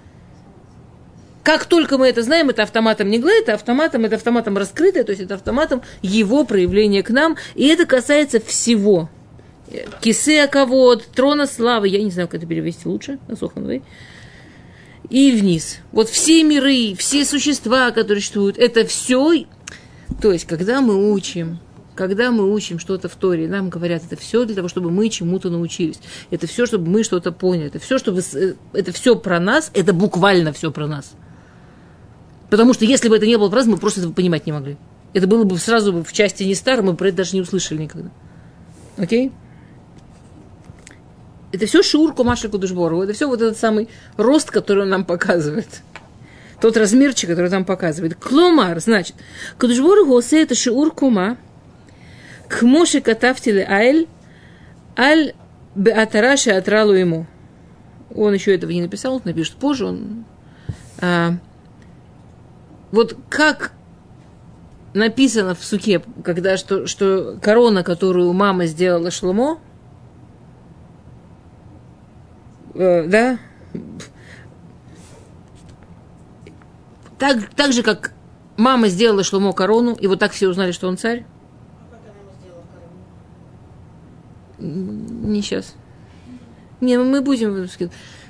[1.43, 5.23] Как только мы это знаем, это автоматом Нигле, это автоматом, это автоматом раскрытое, то есть
[5.23, 9.11] это автоматом его проявления к нам, и это касается всего.
[10.01, 13.83] Кисе Кавод, трона славы, я не знаю, как это перевести лучше, на Сохановой
[15.11, 15.79] и вниз.
[15.93, 19.47] Вот все миры, все существа, которые существуют, это все.
[20.21, 21.59] То есть, когда мы учим,
[21.95, 25.51] когда мы учим что-то в Торе, нам говорят, это все для того, чтобы мы чему-то
[25.51, 26.01] научились.
[26.31, 27.67] Это все, чтобы мы что-то поняли.
[27.67, 31.13] Это все, чтобы, э, это все про нас, это буквально все про нас.
[32.51, 34.77] Потому что если бы это не было про нас, мы просто этого понимать не могли.
[35.13, 38.11] Это было бы сразу в части не старо, мы про это даже не услышали никогда.
[38.97, 39.33] Окей?
[41.53, 43.03] Это все шур Кумаши Кудышбору.
[43.03, 45.83] Это все вот этот самый рост, который он нам показывает.
[46.65, 48.15] Тот размерчик, который нам показывает.
[48.15, 49.17] Кломар, значит,
[49.59, 51.37] Кудышбору Госе это шур Кума.
[52.49, 54.09] Кмоши катафтили айль,
[54.97, 55.35] аль
[55.75, 57.27] беатараши атралу ему.
[58.15, 59.85] Он еще этого не написал, он напишет позже.
[59.85, 60.25] Он,
[61.03, 61.35] а,
[62.93, 63.73] вот как
[64.95, 69.59] написано в суке, когда что, что корона, которую мама сделала Шломо,
[72.73, 73.39] э, да,
[77.29, 78.13] так, так же, как
[78.57, 81.25] мама сделала Шломо корону, и вот так все узнали, что он царь.
[84.59, 85.75] Не сейчас.
[86.81, 87.69] Не, мы будем...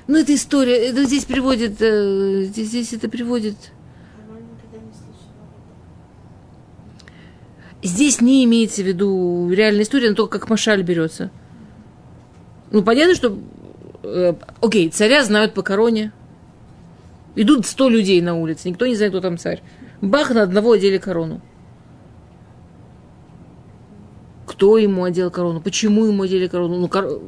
[0.07, 0.77] Ну, это история.
[0.89, 1.81] Это здесь приводит...
[1.81, 3.55] Э, здесь, здесь это приводит...
[7.83, 11.29] Здесь не имеется в виду реальная история, но только как Машаль берется.
[12.71, 13.37] Ну, понятно, что
[14.05, 16.11] Э, окей, царя знают по короне.
[17.35, 19.61] Идут сто людей на улице, никто не знает, кто там царь.
[20.01, 21.41] Бах, на одного одели корону.
[24.45, 25.59] Кто ему одел корону?
[25.59, 26.77] Почему ему одели корону?
[26.77, 27.21] Ну, кор...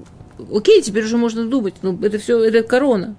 [0.53, 1.75] окей, теперь уже можно думать.
[1.81, 3.15] Ну, это все, это корона.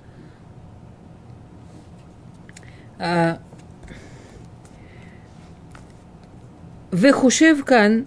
[2.98, 3.38] А...
[6.90, 8.06] Вехушевкан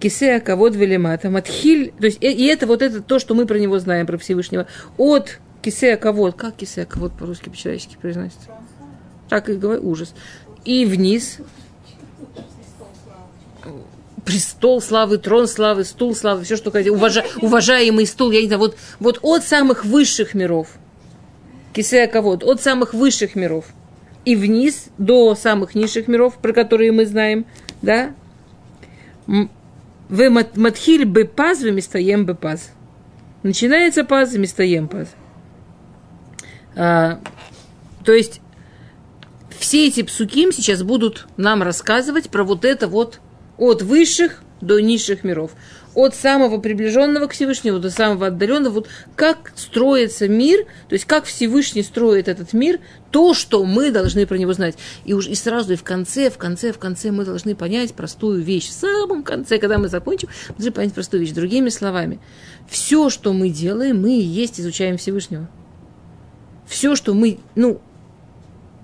[0.00, 3.78] Кисея кавод велемата, матхиль, то есть, и это вот это то, что мы про него
[3.78, 4.66] знаем, про Всевышнего,
[4.98, 8.50] от кисея кавод, как кисея кавод по-русски по-человечески произносится?
[9.28, 10.14] Так и говорю, ужас.
[10.64, 11.38] И вниз,
[14.24, 18.60] престол славы, трон славы, стул славы, все, что хотите, уважа, уважаемый стул, я не знаю,
[18.60, 20.68] вот, вот от самых высших миров,
[21.72, 23.64] кисея кого от самых высших миров
[24.24, 27.44] и вниз до самых низших миров, про которые мы знаем,
[27.82, 28.14] да,
[29.26, 32.70] вы матхиль бы паз, вы местаем бы паз.
[33.42, 35.08] Начинается паз, местаем паз.
[36.76, 37.20] А,
[38.04, 38.40] то есть
[39.58, 43.20] все эти псуким сейчас будут нам рассказывать про вот это вот
[43.56, 45.52] от высших до низших миров.
[45.94, 48.74] От самого приближенного к Всевышнему до самого отдаленного.
[48.74, 54.26] Вот как строится мир, то есть как Всевышний строит этот мир, то, что мы должны
[54.26, 54.76] про него знать.
[55.06, 58.42] И, уж, и сразу и в конце, в конце, в конце мы должны понять простую
[58.42, 58.68] вещь.
[58.68, 61.32] В самом конце, когда мы закончим, мы должны понять простую вещь.
[61.32, 62.20] Другими словами,
[62.68, 65.48] все, что мы делаем, мы и есть изучаем Всевышнего.
[66.66, 67.80] Все, что мы, ну,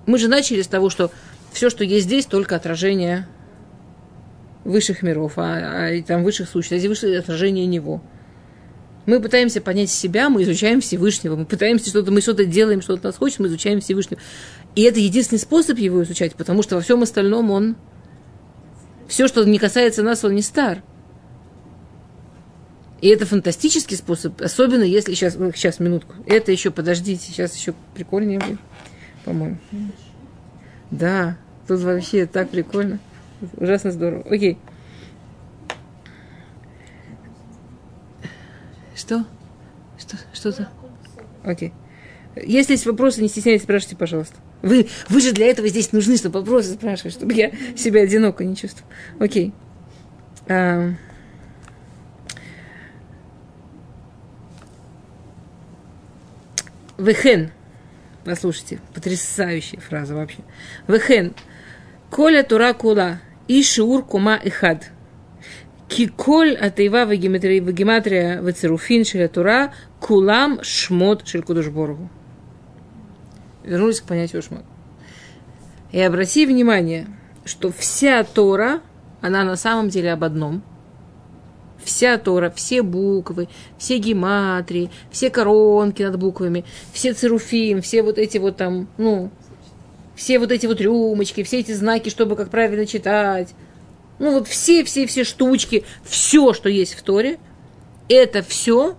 [0.07, 1.11] мы же начали с того, что
[1.53, 3.27] все, что есть здесь, только отражение
[4.64, 8.03] высших миров, а, а там высших сущностей, высшее отражение него.
[9.05, 13.16] Мы пытаемся понять себя, мы изучаем Всевышнего, мы пытаемся что-то, мы что-то делаем, что-то нас
[13.16, 14.21] хочет, мы изучаем Всевышнего.
[14.77, 17.77] И это единственный способ его изучать, потому что во всем остальном он,
[19.09, 20.83] все, что не касается нас, он не стар.
[23.03, 28.38] И это фантастический способ, особенно если сейчас, сейчас минутку, это еще подождите, сейчас еще прикольнее
[28.38, 28.61] будет
[29.25, 29.59] по-моему.
[30.93, 31.37] Да,
[31.67, 33.01] тут вообще так прикольно.
[33.57, 34.25] Ужасно здорово.
[34.31, 34.57] Окей.
[38.95, 39.25] Что?
[39.99, 40.17] Что?
[40.33, 40.69] Что-то?
[41.43, 41.73] Окей.
[42.37, 44.37] Если есть вопросы, не стесняйтесь, спрашивайте, пожалуйста.
[44.62, 48.55] Вы, вы же для этого здесь нужны, чтобы вопросы спрашивать, чтобы я себя одиноко не
[48.55, 48.88] чувствовал.
[49.19, 49.53] Окей.
[50.49, 50.93] А...
[56.99, 57.51] Вехен.
[58.25, 60.39] Послушайте, потрясающая фраза вообще.
[60.87, 61.35] Вехен.
[62.11, 63.21] Коля тура кула.
[63.49, 64.91] И шиур кума и хад.
[65.89, 72.09] Киколь атеева вегематрия вецеруфин шеля тура кулам шмот шель кудушборгу.
[73.65, 74.65] Вернулись к понятию шмот.
[75.91, 77.07] И обрати внимание,
[77.45, 78.81] что вся Тора,
[79.21, 80.63] она на самом деле об одном–
[81.85, 88.38] Вся Тора, все буквы, все гематрии, все коронки над буквами, все церуфим, все вот эти
[88.38, 89.31] вот там, ну,
[90.14, 93.55] все вот эти вот рюмочки, все эти знаки, чтобы как правильно читать.
[94.18, 97.38] Ну, вот все-все-все штучки, все, что есть в Торе,
[98.09, 98.97] это все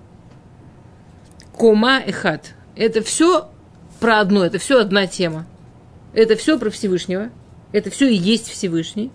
[1.53, 2.53] кома и хат.
[2.75, 3.49] Это все
[3.99, 5.45] про одно, это все одна тема.
[6.13, 7.29] Это все про Всевышнего.
[7.71, 9.11] Это все и есть Всевышний.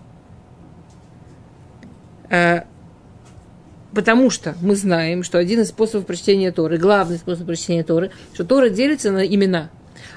[3.93, 8.43] Потому что мы знаем, что один из способов прочтения Торы, главный способ прочтения Торы, что
[8.43, 9.69] Тора делится на имена.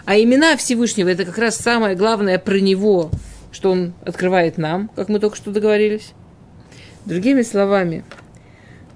[0.05, 3.11] А имена Всевышнего– это как раз самое главное про Него,
[3.51, 6.13] что Он открывает нам, как мы только что договорились.
[7.07, 8.05] Другими словами,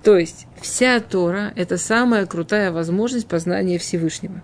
[0.06, 4.40] то есть вся Тора– это самая крутая возможность познания Всевышнего.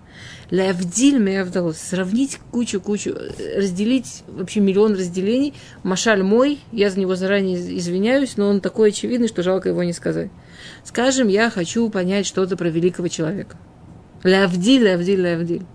[0.49, 1.77] Лявдиль меавдалос.
[1.77, 3.15] Сравнить кучу-кучу,
[3.55, 5.53] разделить вообще миллион разделений.
[5.83, 9.93] Машаль мой, я за него заранее извиняюсь, но он такой очевидный, что жалко его не
[9.93, 10.31] сказать.
[10.83, 13.55] Скажем, я хочу понять что-то про великого человека.
[14.23, 15.65] Лявдиль, лявдиль, лявдиль.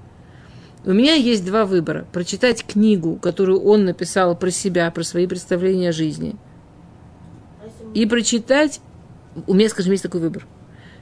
[0.85, 2.07] У меня есть два выбора.
[2.13, 6.37] Прочитать книгу, которую он написал про себя, про свои представления о жизни.
[7.95, 8.83] И прочитать
[9.47, 10.47] у меня, скажем, есть такой выбор.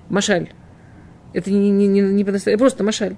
[0.09, 0.53] Машаль.
[1.33, 3.17] Это не, не, не, не просто машаль.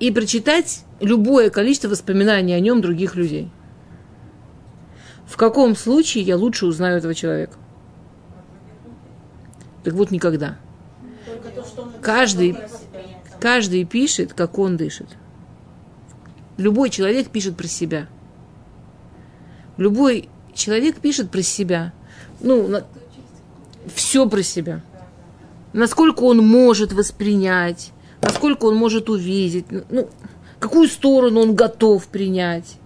[0.00, 3.50] И прочитать любое количество воспоминаний о нем других людей.
[5.26, 7.56] В каком случае я лучше узнаю этого человека?
[9.84, 10.58] Так вот, никогда.
[12.02, 12.56] Каждый,
[13.40, 15.08] каждый пишет, как он дышит.
[16.56, 18.08] Любой человек пишет про себя.
[19.76, 21.92] Любой человек пишет про себя.
[22.40, 22.82] Ну,
[23.94, 24.82] все про себя.
[25.72, 30.08] Насколько он может воспринять, насколько он может увидеть, ну,
[30.58, 32.78] какую сторону он готов принять.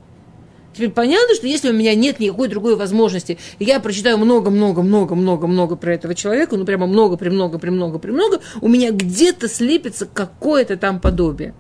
[0.73, 5.95] Теперь понятно, что если у меня нет никакой другой возможности, и я прочитаю много-много-много-много-много про
[5.95, 11.55] этого человека, ну прямо много, премного, премного, премного, у меня где-то слепится какое-то там подобие.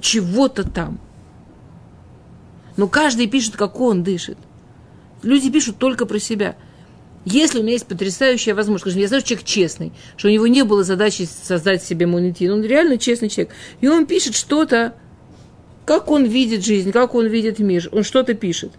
[0.00, 0.98] Чего-то там.
[2.76, 4.38] Но каждый пишет, как он дышит.
[5.22, 6.56] Люди пишут только про себя–
[7.24, 10.64] если у меня есть потрясающая возможность, я знаю, что человек честный, что у него не
[10.64, 14.94] было задачи создать себе монетин, он реально честный человек, и он пишет что-то,
[15.84, 18.72] как он видит жизнь, как он видит мир, он что-то пишет.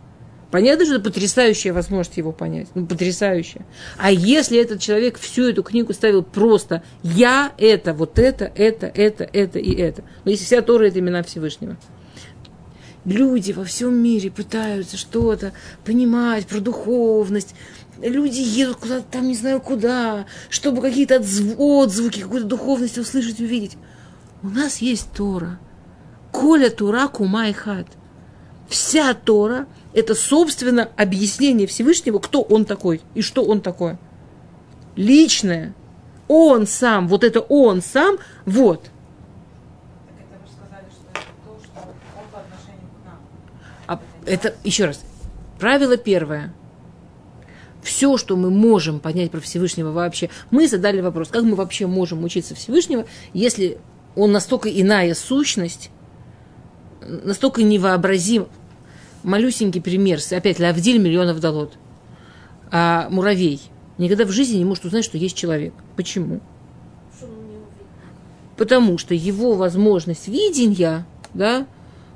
[0.52, 2.68] Понятно, что это потрясающая возможность его понять.
[2.76, 3.66] Ну, потрясающая.
[3.98, 9.24] А если этот человек всю эту книгу ставил просто «я это, вот это, это, это,
[9.24, 10.04] это и это».
[10.26, 11.76] Но если вся Тора– это имена Всевышнего.
[13.06, 15.52] Люди во всем мире пытаются что-то
[15.84, 17.54] понимать про духовность,
[18.02, 21.22] люди едут куда-то там, не знаю куда, чтобы какие-то
[21.58, 23.78] отзвуки, какую-то духовность услышать, увидеть.
[24.42, 25.60] У нас есть Тора.
[26.32, 27.88] Коля Тура Кума и Хат.
[28.68, 34.00] Вся Тора– это, собственно, объяснение Всевышнего, кто он такой и что он такое.
[34.96, 35.74] Личное.
[36.28, 38.90] Он сам, вот это он сам, вот.
[43.86, 45.02] А это, еще раз,
[45.60, 46.54] правило первое.
[47.82, 52.24] Все, что мы можем понять про Всевышнего вообще, мы задали вопрос, как мы вообще можем
[52.24, 53.78] учиться Всевышнего, если
[54.16, 55.90] он настолько иная сущность,
[57.02, 58.48] настолько невообразим.
[59.24, 61.74] Малюсенький пример, опять Лавдиль миллионов долот.
[62.72, 63.62] А муравей
[63.98, 65.74] никогда в жизни не может узнать, что есть человек.
[65.96, 66.42] Почему?
[68.58, 71.66] Потому что его возможность видения, да,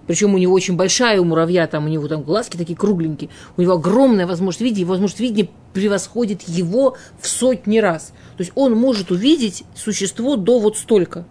[0.07, 3.61] причем у него очень большая у муравья, там у него там глазки такие кругленькие, у
[3.61, 8.13] него огромная возможность видеть, и возможность видения превосходит его в сотни раз.
[8.37, 11.25] То есть он может увидеть существо до вот столько.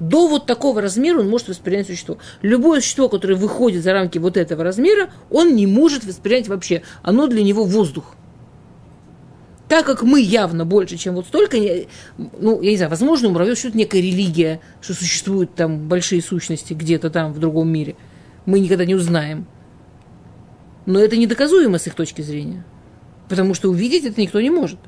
[0.00, 2.18] До вот такого размера он может воспринять существо.
[2.42, 6.82] Любое существо, которое выходит за рамки вот этого размера, он не может воспринять вообще.
[7.02, 8.14] Оно для него воздух
[9.68, 11.56] так как мы явно больше, чем вот столько,
[12.38, 16.72] ну, я не знаю, возможно, у муравьев что-то некая религия, что существуют там большие сущности
[16.72, 17.96] где-то там в другом мире.
[18.44, 19.46] Мы никогда не узнаем.
[20.86, 22.64] Но это недоказуемо с их точки зрения.
[23.28, 24.78] Потому что увидеть это никто не может.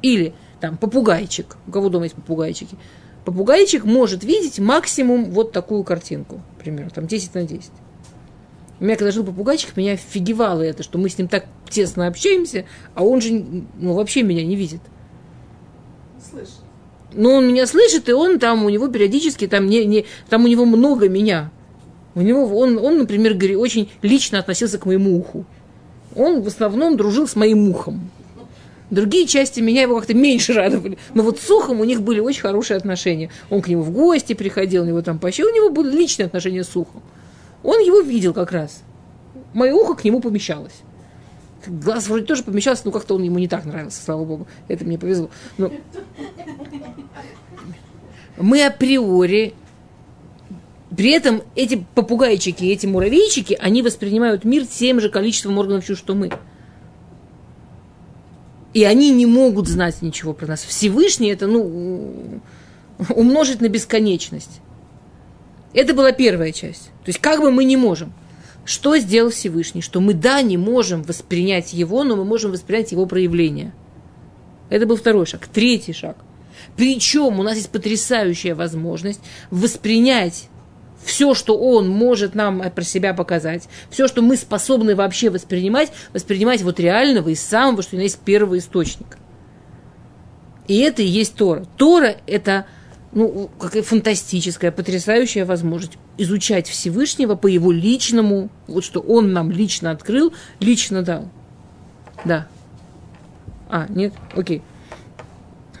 [0.00, 1.56] Или там попугайчик.
[1.66, 2.78] У кого дома есть попугайчики?
[3.26, 7.70] Попугайчик может видеть максимум вот такую картинку, примерно, там 10 на 10.
[8.80, 12.64] У меня когда жил попугайчик, меня офигевало это, что мы с ним так тесно общаемся,
[12.94, 14.80] а он же ну, вообще меня не видит.
[16.30, 16.60] Слышит.
[17.14, 20.48] Ну, он меня слышит, и он там, у него периодически, там, не, не, там у
[20.48, 21.50] него много меня.
[22.14, 25.46] У него, он, он, например, очень лично относился к моему уху.
[26.16, 28.10] Он в основном дружил с моим ухом.
[28.90, 30.98] Другие части меня его как-то меньше радовали.
[31.14, 33.30] Но вот с ухом у них были очень хорошие отношения.
[33.50, 36.64] Он к нему в гости приходил, у него там почти, у него были личные отношения
[36.64, 37.02] с ухом.
[37.62, 38.82] Он его видел как раз.
[39.52, 40.82] Мое ухо к нему помещалось.
[41.68, 44.46] Глаз вроде тоже помещался, но как-то он ему не так нравился, слава богу.
[44.68, 45.30] Это мне повезло.
[45.58, 45.70] Но...
[48.38, 49.54] Мы априори
[50.96, 56.14] при этом эти попугайчики, эти муравейчики, они воспринимают мир тем же количеством органов чувств, что
[56.14, 56.30] мы.
[58.72, 60.62] И они не могут знать ничего про нас.
[60.62, 62.40] Всевышний это, ну,
[63.10, 64.60] умножить на бесконечность.
[65.74, 66.86] Это была первая часть.
[67.04, 68.12] То есть как бы мы не можем.
[68.68, 69.80] Что сделал Всевышний?
[69.80, 73.72] Что мы, да, не можем воспринять его, но мы можем воспринять его проявление.
[74.68, 75.48] Это был второй шаг.
[75.48, 76.18] Третий шаг.
[76.76, 80.50] Причем у нас есть потрясающая возможность воспринять
[81.02, 86.60] все, что он может нам про себя показать, все, что мы способны вообще воспринимать, воспринимать
[86.60, 89.16] вот реального из самого, что у нас есть первого источника.
[90.66, 91.64] И это и есть Тора.
[91.78, 92.66] Тора– это–
[93.12, 99.90] ну, какая фантастическая, потрясающая возможность изучать Всевышнего по его личному, вот что он нам лично
[99.90, 101.28] открыл, лично дал.
[102.24, 102.46] Да.
[103.68, 104.12] А, нет?
[104.34, 104.62] Окей.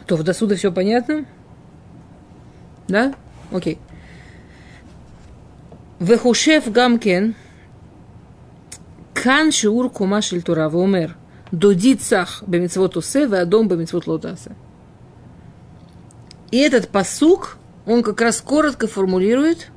[0.06, 1.26] То в досуда все понятно?
[2.88, 3.14] Да?
[3.52, 3.78] Окей.
[6.00, 7.34] Вехушев гамкен
[9.12, 11.16] кан шиур кумашель тура вумер
[11.50, 14.54] додицах бемицвот усе, веадом бемицвот лотасе.
[16.50, 19.70] И этот посук, он как раз коротко формулирует,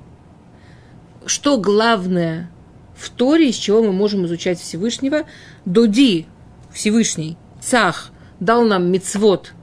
[1.26, 2.50] что главное
[2.96, 5.24] в Торе, из чего мы можем изучать Всевышнего.
[5.66, 6.28] Доди,
[6.72, 9.54] Всевышний, Цах, дал нам мицвод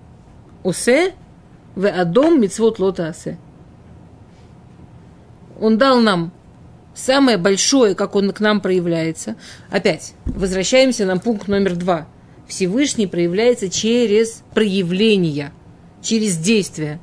[0.62, 1.14] осе,
[1.74, 3.38] в адом мицвод лота осе.
[5.60, 6.32] Он дал нам
[6.94, 9.36] самое большое, как он к нам проявляется.
[9.70, 12.06] Опять, возвращаемся на пункт номер два.
[12.46, 15.52] Всевышний проявляется через проявления–
[16.02, 17.00] через действия.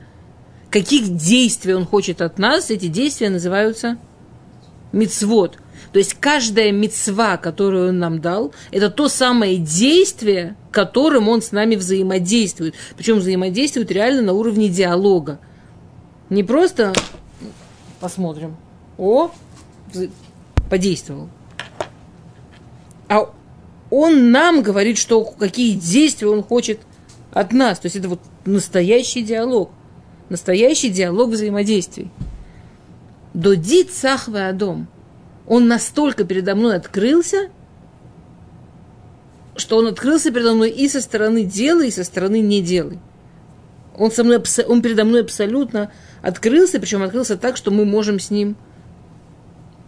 [0.69, 3.97] Каких действий он хочет от нас, эти действия называются
[4.91, 5.57] мицвод.
[5.91, 11.51] То есть каждая мицва, которую он нам дал, это то самое действие, которым он с
[11.51, 12.75] нами взаимодействует.
[12.97, 15.39] Причем взаимодействует реально на уровне диалога.
[16.29, 16.93] Не просто
[17.99, 18.57] посмотрим,
[18.97, 19.31] о,
[20.69, 21.29] подействовал.
[23.07, 23.31] А
[23.89, 26.79] он нам говорит, что какие действия он хочет
[27.35, 27.79] от нас.
[27.79, 29.69] То есть это вот настоящий диалог.
[30.29, 32.09] Настоящий диалог взаимодействий.
[33.35, 34.87] Доди цахве адом.
[35.45, 37.49] Он настолько передо мной открылся,
[39.57, 42.99] что он открылся передо мной и со стороны дела, и со стороны не делай.
[43.95, 48.31] Он, со мной, он передо мной абсолютно открылся, причем открылся так, что мы можем с
[48.31, 48.55] ним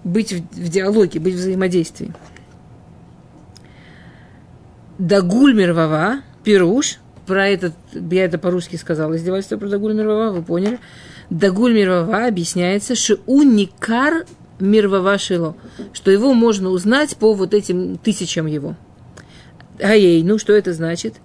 [0.03, 2.13] быть в, в диалоге, быть в взаимодействии.
[4.99, 10.79] Дагуль Мирвава, Пируш, про этот, я это по-русски сказала, издевательство про Дагуль Мирвава, вы поняли.
[11.29, 14.25] Дагуль Мирвава объясняется, что уникар
[14.59, 15.55] Мирвава Шило,
[15.93, 18.75] что его можно узнать по вот этим тысячам его.
[19.79, 21.15] Аей, ну что это значит?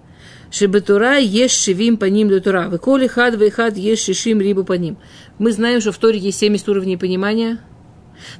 [0.51, 2.67] Шебетура ешь шевим по ним до тура.
[2.69, 4.97] Вы коли хад вы хад ешь шишим рибу по ним.
[5.39, 7.57] Мы знаем, что в Торе есть 70 уровней понимания.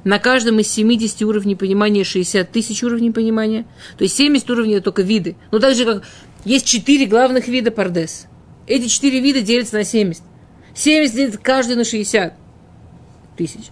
[0.04, 3.66] На каждом из 70 уровней понимания 60 тысяч уровней понимания.
[3.96, 5.36] То есть 70 уровней это только виды.
[5.50, 6.04] Но так же, как
[6.44, 8.26] есть 4 главных вида пардес.
[8.66, 10.22] Эти 4 вида делятся на 70.
[10.74, 12.34] 70 делится каждый на 60
[13.36, 13.70] тысяч.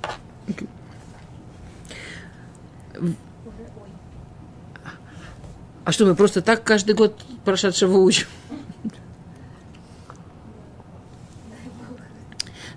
[5.85, 8.27] А что, мы просто так каждый год прошедшего учим?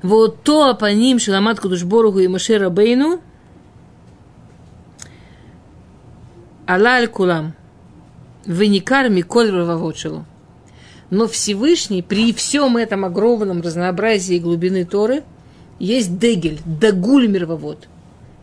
[0.05, 3.19] Вот то по ним Шаламат Кудушборуху и Машера Бейну
[6.67, 7.53] Алаль Кулам
[8.45, 10.25] Веникар Миколь Рававочелу.
[11.09, 15.23] Но Всевышний при всем этом огромном разнообразии глубины Торы
[15.79, 17.87] есть дегель, дагуль мировод.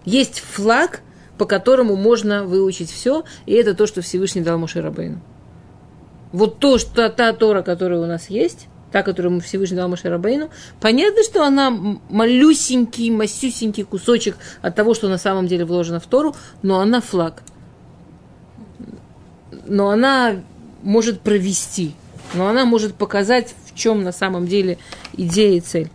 [0.05, 1.03] Есть флаг–
[1.39, 5.21] по которому можно выучить все, и это то, что Всевышний дал Моше Рабейну.
[6.31, 10.51] Вот то, что та Тора, которая у нас есть, та, которую Всевышний дал Моше Рабейну,
[10.80, 16.36] понятно, что она малюсенький, масюсенький кусочек от того, что на самом деле вложено в Тору,
[16.62, 17.43] но она флаг.
[19.66, 20.43] Но она
[20.82, 21.95] может провести,
[22.34, 24.78] но она может показать, в чем на самом деле
[25.14, 25.90] идея и цель.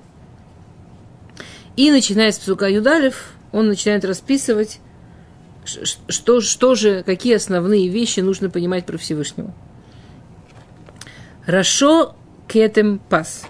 [1.76, 4.80] И начиная с Псука Юдалев, он начинает расписывать
[5.68, 9.54] что, что же, какие основные вещи нужно понимать про Всевышнего.
[11.46, 12.16] Рашо
[12.48, 13.46] кетем пас.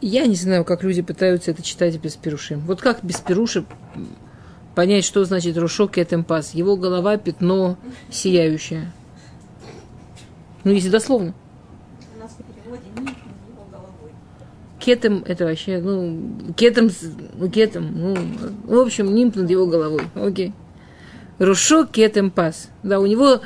[0.00, 2.56] Я не знаю, как люди пытаются это читать без перуши.
[2.56, 3.64] Вот как без перуши
[4.74, 6.54] понять, что значит Рушо кетем пас?
[6.54, 7.78] Его голова пятно
[8.10, 8.92] сияющее.
[10.64, 11.34] Ну, если дословно.
[14.86, 16.90] кетом это вообще, ну, кетом,
[17.34, 18.16] ну, кетом, ну,
[18.62, 20.52] в общем, нимб над его головой, окей.
[21.40, 22.68] Рушо кетем пас.
[22.84, 23.40] Да, у него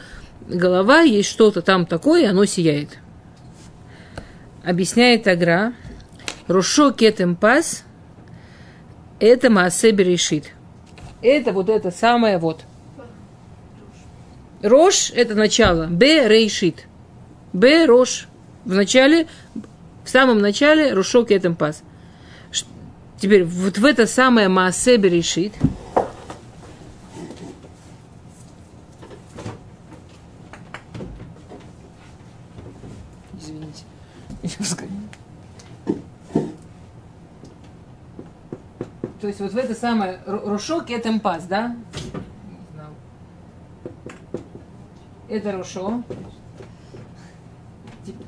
[0.46, 2.98] голова, есть что-то там такое, оно сияет.
[4.64, 5.72] Объясняет Агра.
[6.46, 7.84] Рушо кетем пас–
[9.20, 10.52] это Маасе решит.
[11.22, 12.64] Это вот это самое вот.
[14.62, 15.86] Рош– это начало.
[15.86, 16.86] Б– рейшит.
[17.52, 18.26] Б– рош.
[18.64, 19.26] В начале
[20.04, 21.82] в самом начале Рушок этом пас.
[23.18, 25.52] Теперь вот в это самое Маасебе решит.
[39.20, 41.76] То есть вот в это самое Рушок этом пас, да?
[45.28, 46.02] Это Рушо.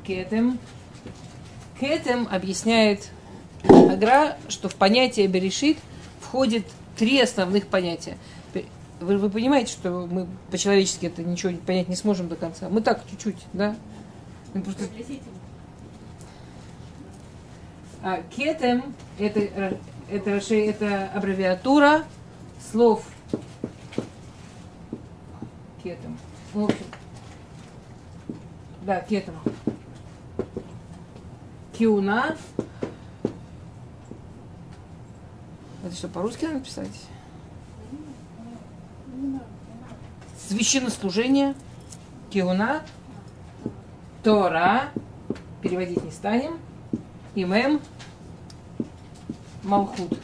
[0.04, 0.58] Кетем.
[1.80, 3.10] К этим объясняет
[3.64, 5.78] Агра, что в понятие Берешит
[6.20, 6.64] входит
[6.96, 8.16] три основных понятия.
[9.00, 12.68] Вы, вы понимаете, что мы по-человечески это ничего понять не сможем до конца.
[12.68, 13.74] Мы так чуть-чуть, да?
[14.54, 14.84] Мы просто...
[18.04, 19.78] А, кетем это,
[20.10, 22.04] это, это аббревиатура
[22.72, 23.04] слов
[25.82, 26.18] кетем.
[26.52, 26.86] В общем,
[28.82, 29.34] да, кетем.
[31.72, 32.36] Киуна.
[35.84, 37.08] Это что, по-русски надо писать?
[40.48, 41.54] Священнослужение.
[42.30, 42.82] Киуна.
[44.22, 44.90] Тора.
[45.60, 46.58] Переводить не станем.
[47.34, 47.80] Имем.
[49.62, 50.18] Малхут.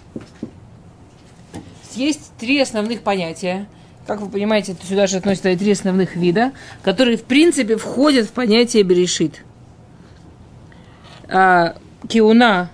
[1.94, 3.68] Есть три основных понятия.
[4.06, 8.32] Как вы понимаете, это сюда же относятся три основных вида, которые, в принципе, входят в
[8.32, 9.44] понятие берешит
[11.28, 11.76] а,
[12.08, 12.70] киуна,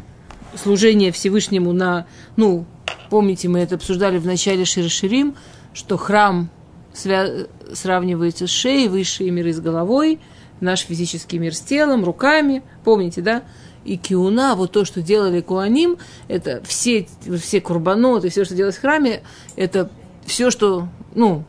[0.55, 2.07] служение Всевышнему на,
[2.37, 2.67] ну,
[3.11, 5.35] помните, мы это обсуждали в начале Широширим,
[5.73, 6.51] что храм
[6.95, 10.21] свя- сравнивается с шеей, высшие миры с головой,
[10.61, 13.43] наш физический мир с телом, руками, помните, да?
[13.85, 17.07] И киуна, вот то, что делали куаним, это все,
[17.39, 19.23] все курбаноты, все, что делалось в храме,
[19.57, 19.91] это
[20.25, 21.45] все, что, ну,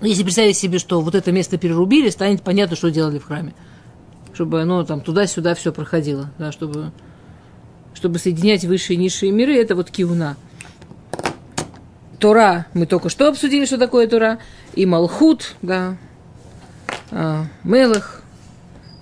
[0.00, 3.54] если представить себе, что вот это место перерубили, станет понятно, что делали в храме
[4.34, 6.92] чтобы оно там туда-сюда все проходило, да, чтобы,
[7.94, 10.36] чтобы соединять высшие и низшие миры, это вот кивуна.
[12.18, 14.38] Тора, мы только что обсудили, что такое Тора,
[14.74, 15.96] и Малхут, да,
[17.10, 18.22] а, Мелах,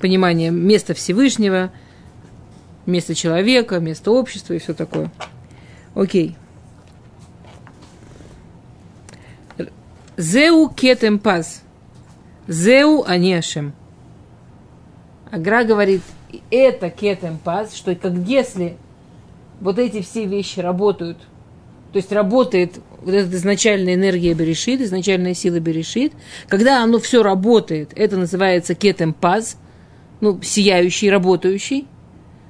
[0.01, 1.73] понимание места Всевышнего,
[2.87, 5.11] места человека, места общества и все такое.
[5.95, 6.37] Окей.
[10.17, 11.63] Зеу кетем паз.
[12.49, 13.73] Зеу Аниашем.
[15.31, 16.03] Агра говорит,
[16.51, 18.77] это кетем паз, что как если
[19.61, 21.19] вот эти все вещи работают,
[21.93, 26.13] то есть работает вот эта изначальная энергия Берешит, изначальная сила Берешит,
[26.49, 29.57] когда оно все работает, это называется кетем паз,
[30.21, 31.87] ну, сияющий, работающий,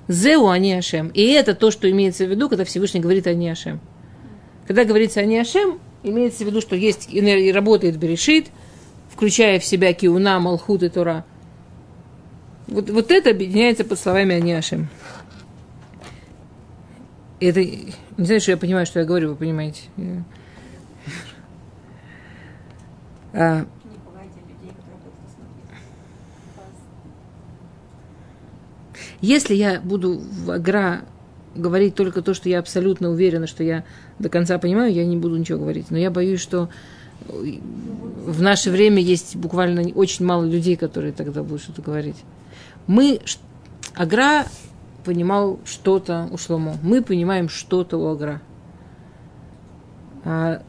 [0.09, 1.09] зеу ани ашем.
[1.09, 3.81] И это то, что имеется в виду, когда Всевышний говорит ани ашем.
[4.67, 8.49] Когда говорится ани ашем, имеется в виду, что есть энергия, работает Берешит,
[9.11, 11.25] включая в себя киуна, малхут и тора.
[12.67, 14.89] Вот, вот это объединяется под словами Аниашем.
[17.41, 19.83] Это, не знаю, что я понимаю, что я говорю, вы понимаете.
[23.35, 23.67] А,
[29.23, 31.03] если я буду в Агра
[31.55, 33.85] говорить только то, что я абсолютно уверена, что я
[34.19, 35.91] до конца понимаю, я не буду ничего говорить.
[35.91, 36.69] Но я боюсь, что
[37.29, 42.17] в наше время есть буквально очень мало людей, которые тогда будут что-то говорить.
[42.87, 43.21] Мы,
[43.95, 44.47] Агра
[45.05, 46.77] понимал что-то у Шломо.
[46.83, 48.43] Мы понимаем что-то у Агра.
[50.25, 50.63] А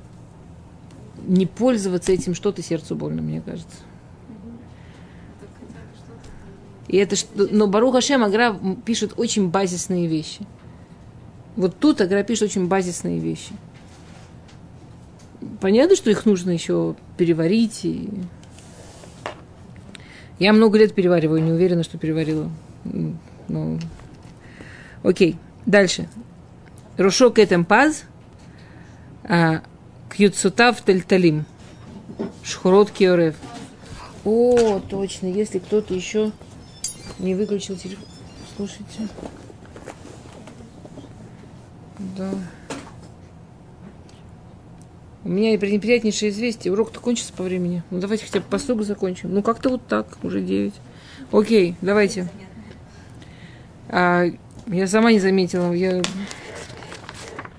[1.25, 3.77] не пользоваться этим что-то сердцу больно, мне кажется.
[6.87, 8.55] И это, но Баруха Шем Агра
[8.85, 10.45] пишет очень базисные вещи.
[11.55, 13.53] Вот тут Агра пишет очень базисные вещи.
[15.61, 17.85] Понятно, что их нужно еще переварить.
[17.85, 18.09] И...
[20.39, 22.49] Я много лет перевариваю, не уверена, что переварила.
[23.47, 23.79] Ну,
[25.03, 26.09] окей, дальше.
[26.97, 28.03] Рушок этим паз,
[29.23, 29.61] а,
[30.15, 31.45] кьюцутав тельталим,
[32.43, 33.35] шхурот киорев.
[34.25, 36.31] О, точно, если кто-то еще
[37.19, 38.05] не выключил телефон.
[38.55, 39.07] Слушайте.
[42.17, 42.31] Да.
[45.23, 46.73] У меня неприятнейшее известие.
[46.73, 47.81] Урок-то кончится по времени.
[47.91, 49.33] Ну, давайте хотя бы посугу закончим.
[49.33, 50.73] Ну, как-то вот так, уже 9.
[51.31, 52.27] Окей, давайте.
[53.87, 54.25] А,
[54.67, 55.71] я сама не заметила.
[55.71, 56.01] Я,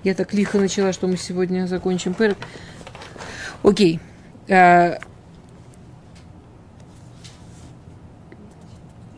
[0.03, 2.37] я так лихо начала, что мы сегодня закончим перек.
[3.63, 3.99] Окей.
[4.47, 4.99] А,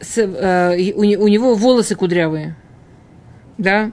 [0.08, 2.56] с, а, у, у него волосы кудрявые.
[3.58, 3.92] Да?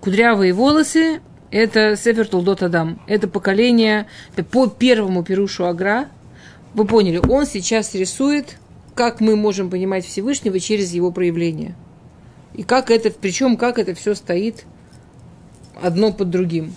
[0.00, 1.20] Кудрявые волосы
[1.52, 3.02] это Сефер Толдот Адам.
[3.06, 4.06] Это поколение,
[4.50, 6.08] по первому Перушу Агра.
[6.72, 8.56] Вы поняли, он сейчас рисует,
[8.94, 11.74] как мы можем понимать Всевышнего через его проявление.
[12.54, 14.64] И как это, причем как это все стоит
[15.80, 16.74] одно под другим.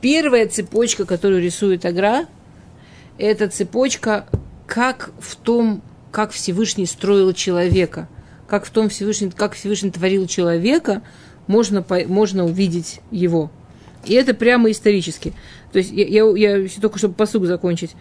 [0.00, 2.26] Первая цепочка, которую рисует Агра,
[3.18, 4.26] это цепочка,
[4.66, 5.82] как в том,
[6.16, 8.08] как Всевышний строил человека,
[8.48, 11.02] как в том Всевышний, как Всевышний творил человека,
[11.46, 13.50] можно, можно увидеть его.
[14.06, 15.34] И это прямо исторически.
[15.72, 17.94] То есть я, я, я только чтобы посуг закончить.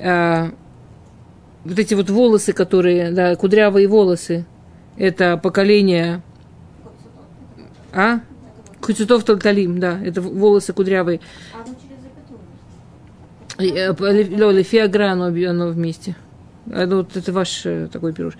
[0.00, 0.50] А,
[1.64, 4.46] вот эти вот волосы, которые, да, кудрявые волосы,
[4.96, 6.22] это поколение...
[7.92, 8.18] А?
[8.80, 11.20] Куцутов Талталим, да, это волосы кудрявые.
[13.60, 16.16] Лефиагра, оно, оно вместе.
[16.72, 18.34] Оно, вот это ваш э, такой пируш.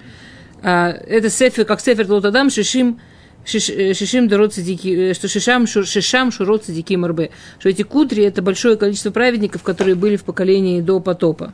[0.62, 2.98] А, это сефер, как сефер Лотадам, Шишим,
[3.44, 8.42] Э, шишим дород цадики, э, что шишам, шишам шурот цадики марбе, что эти кудри– это
[8.42, 11.52] большое количество праведников, которые были в поколении до потопа.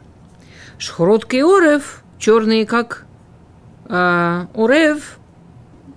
[0.78, 3.06] Шхорот орев, черные как
[3.88, 5.18] а, орев,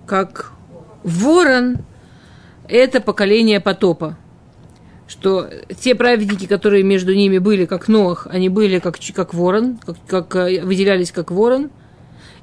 [0.06, 0.54] как
[1.04, 1.80] ворон,
[2.68, 4.16] это поколение потопа.
[5.10, 5.50] Что
[5.82, 10.36] те праведники, которые между ними были, как Ноах, они были как, как ворон, как, как,
[10.38, 11.70] э, выделялись как ворон–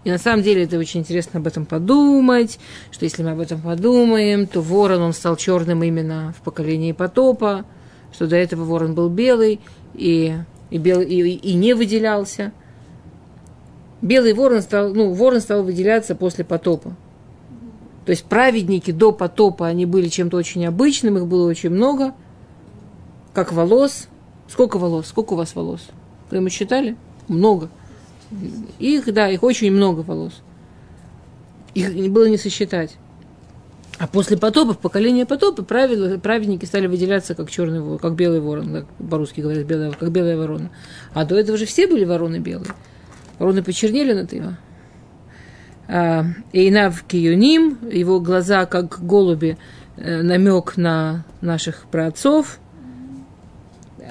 [0.07, 2.61] и на самом деле это очень интересно об этом подумать,
[2.93, 7.65] что если мы об этом подумаем, то ворон, он стал черным именно в поколении потопа,
[8.13, 9.59] что до этого ворон был белый
[9.95, 10.37] и,
[10.71, 12.53] и, белый, и, и не выделялся.
[14.01, 16.95] Белый ворон стал, ну, ворон стал выделяться после потопа.
[18.05, 22.15] То есть праведники до потопа, они были чем-то очень обычным, их было очень много,
[23.37, 24.09] как волос.
[24.49, 25.09] Сколько волос?
[25.09, 25.83] Сколько у вас волос?
[26.31, 26.97] Вы мы считали?
[27.29, 27.69] Много.
[28.79, 30.41] Их, да, их очень много волос.
[31.75, 32.97] Их было не сосчитать.
[33.99, 38.73] А после потопа, в поколение потопа, правила, праведники стали выделяться как черный как белый ворон,
[38.73, 40.71] как по-русски говорят, белая, как белая ворона.
[41.13, 42.71] А до этого же все были вороны белые.
[43.39, 44.59] Вороны почернели на.
[45.89, 46.25] А,
[46.55, 49.59] Эйнав Киюним, его глаза как голуби,
[49.97, 52.61] э, намек на наших праотцов.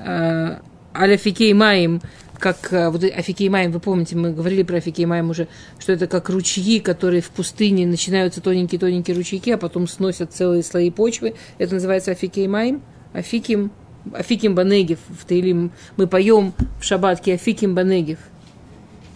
[0.06, 0.62] А,
[0.94, 2.02] על אפיקי מים,
[2.40, 5.48] как э, вот אפיקי מים, вы помните, мы говорили про אפיקי מים уже,
[5.80, 10.92] что это как ручьи, которые в пустыне начинаются тоненькие-тоненькие ручейки, а потом сносят целые слои
[10.92, 11.36] почвы.
[11.58, 12.82] Это называется אפיקי מים.
[13.14, 13.72] אפיקים,
[14.14, 15.72] אפיקים בנגב в תהילים.
[15.98, 18.20] Мы поем в шабат כאפיקים בנגב.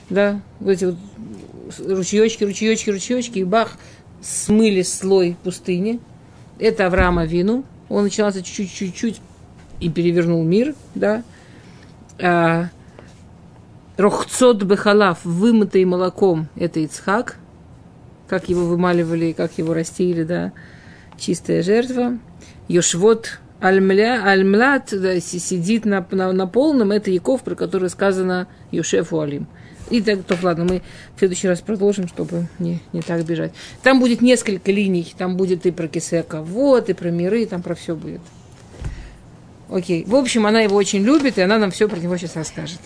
[0.10, 0.96] да, вот эти вот
[1.78, 3.78] ручеечки, ручеечки, ручеечки, и бах,
[4.22, 6.00] смыли слой пустыни.
[6.58, 7.64] Это Авраама Вину.
[7.90, 9.22] Он начинался чуть-чуть-чуть
[9.80, 11.24] и перевернул мир, да.
[12.22, 12.70] А,
[13.98, 17.38] Рохцот Бехалав, вымытый молоком, это Ицхак,
[18.28, 20.54] как его вымаливали, как его растили, да,
[21.18, 22.18] чистая жертва.
[22.70, 29.20] Йошвот Альмля, Альмлат да, сидит на, на, на полном, это Яков, про который сказано Йошефу
[29.20, 29.48] Алим.
[29.90, 30.82] И так, то ладно, мы
[31.16, 33.52] в следующий раз продолжим, чтобы не, не так бежать.
[33.82, 37.76] Там будет несколько линий, там будет и про Кисека, вот, и про миры, там про
[37.76, 38.22] все будет.
[39.70, 40.04] Окей.
[40.06, 42.80] В общем, она его очень любит, и она нам все про него сейчас расскажет.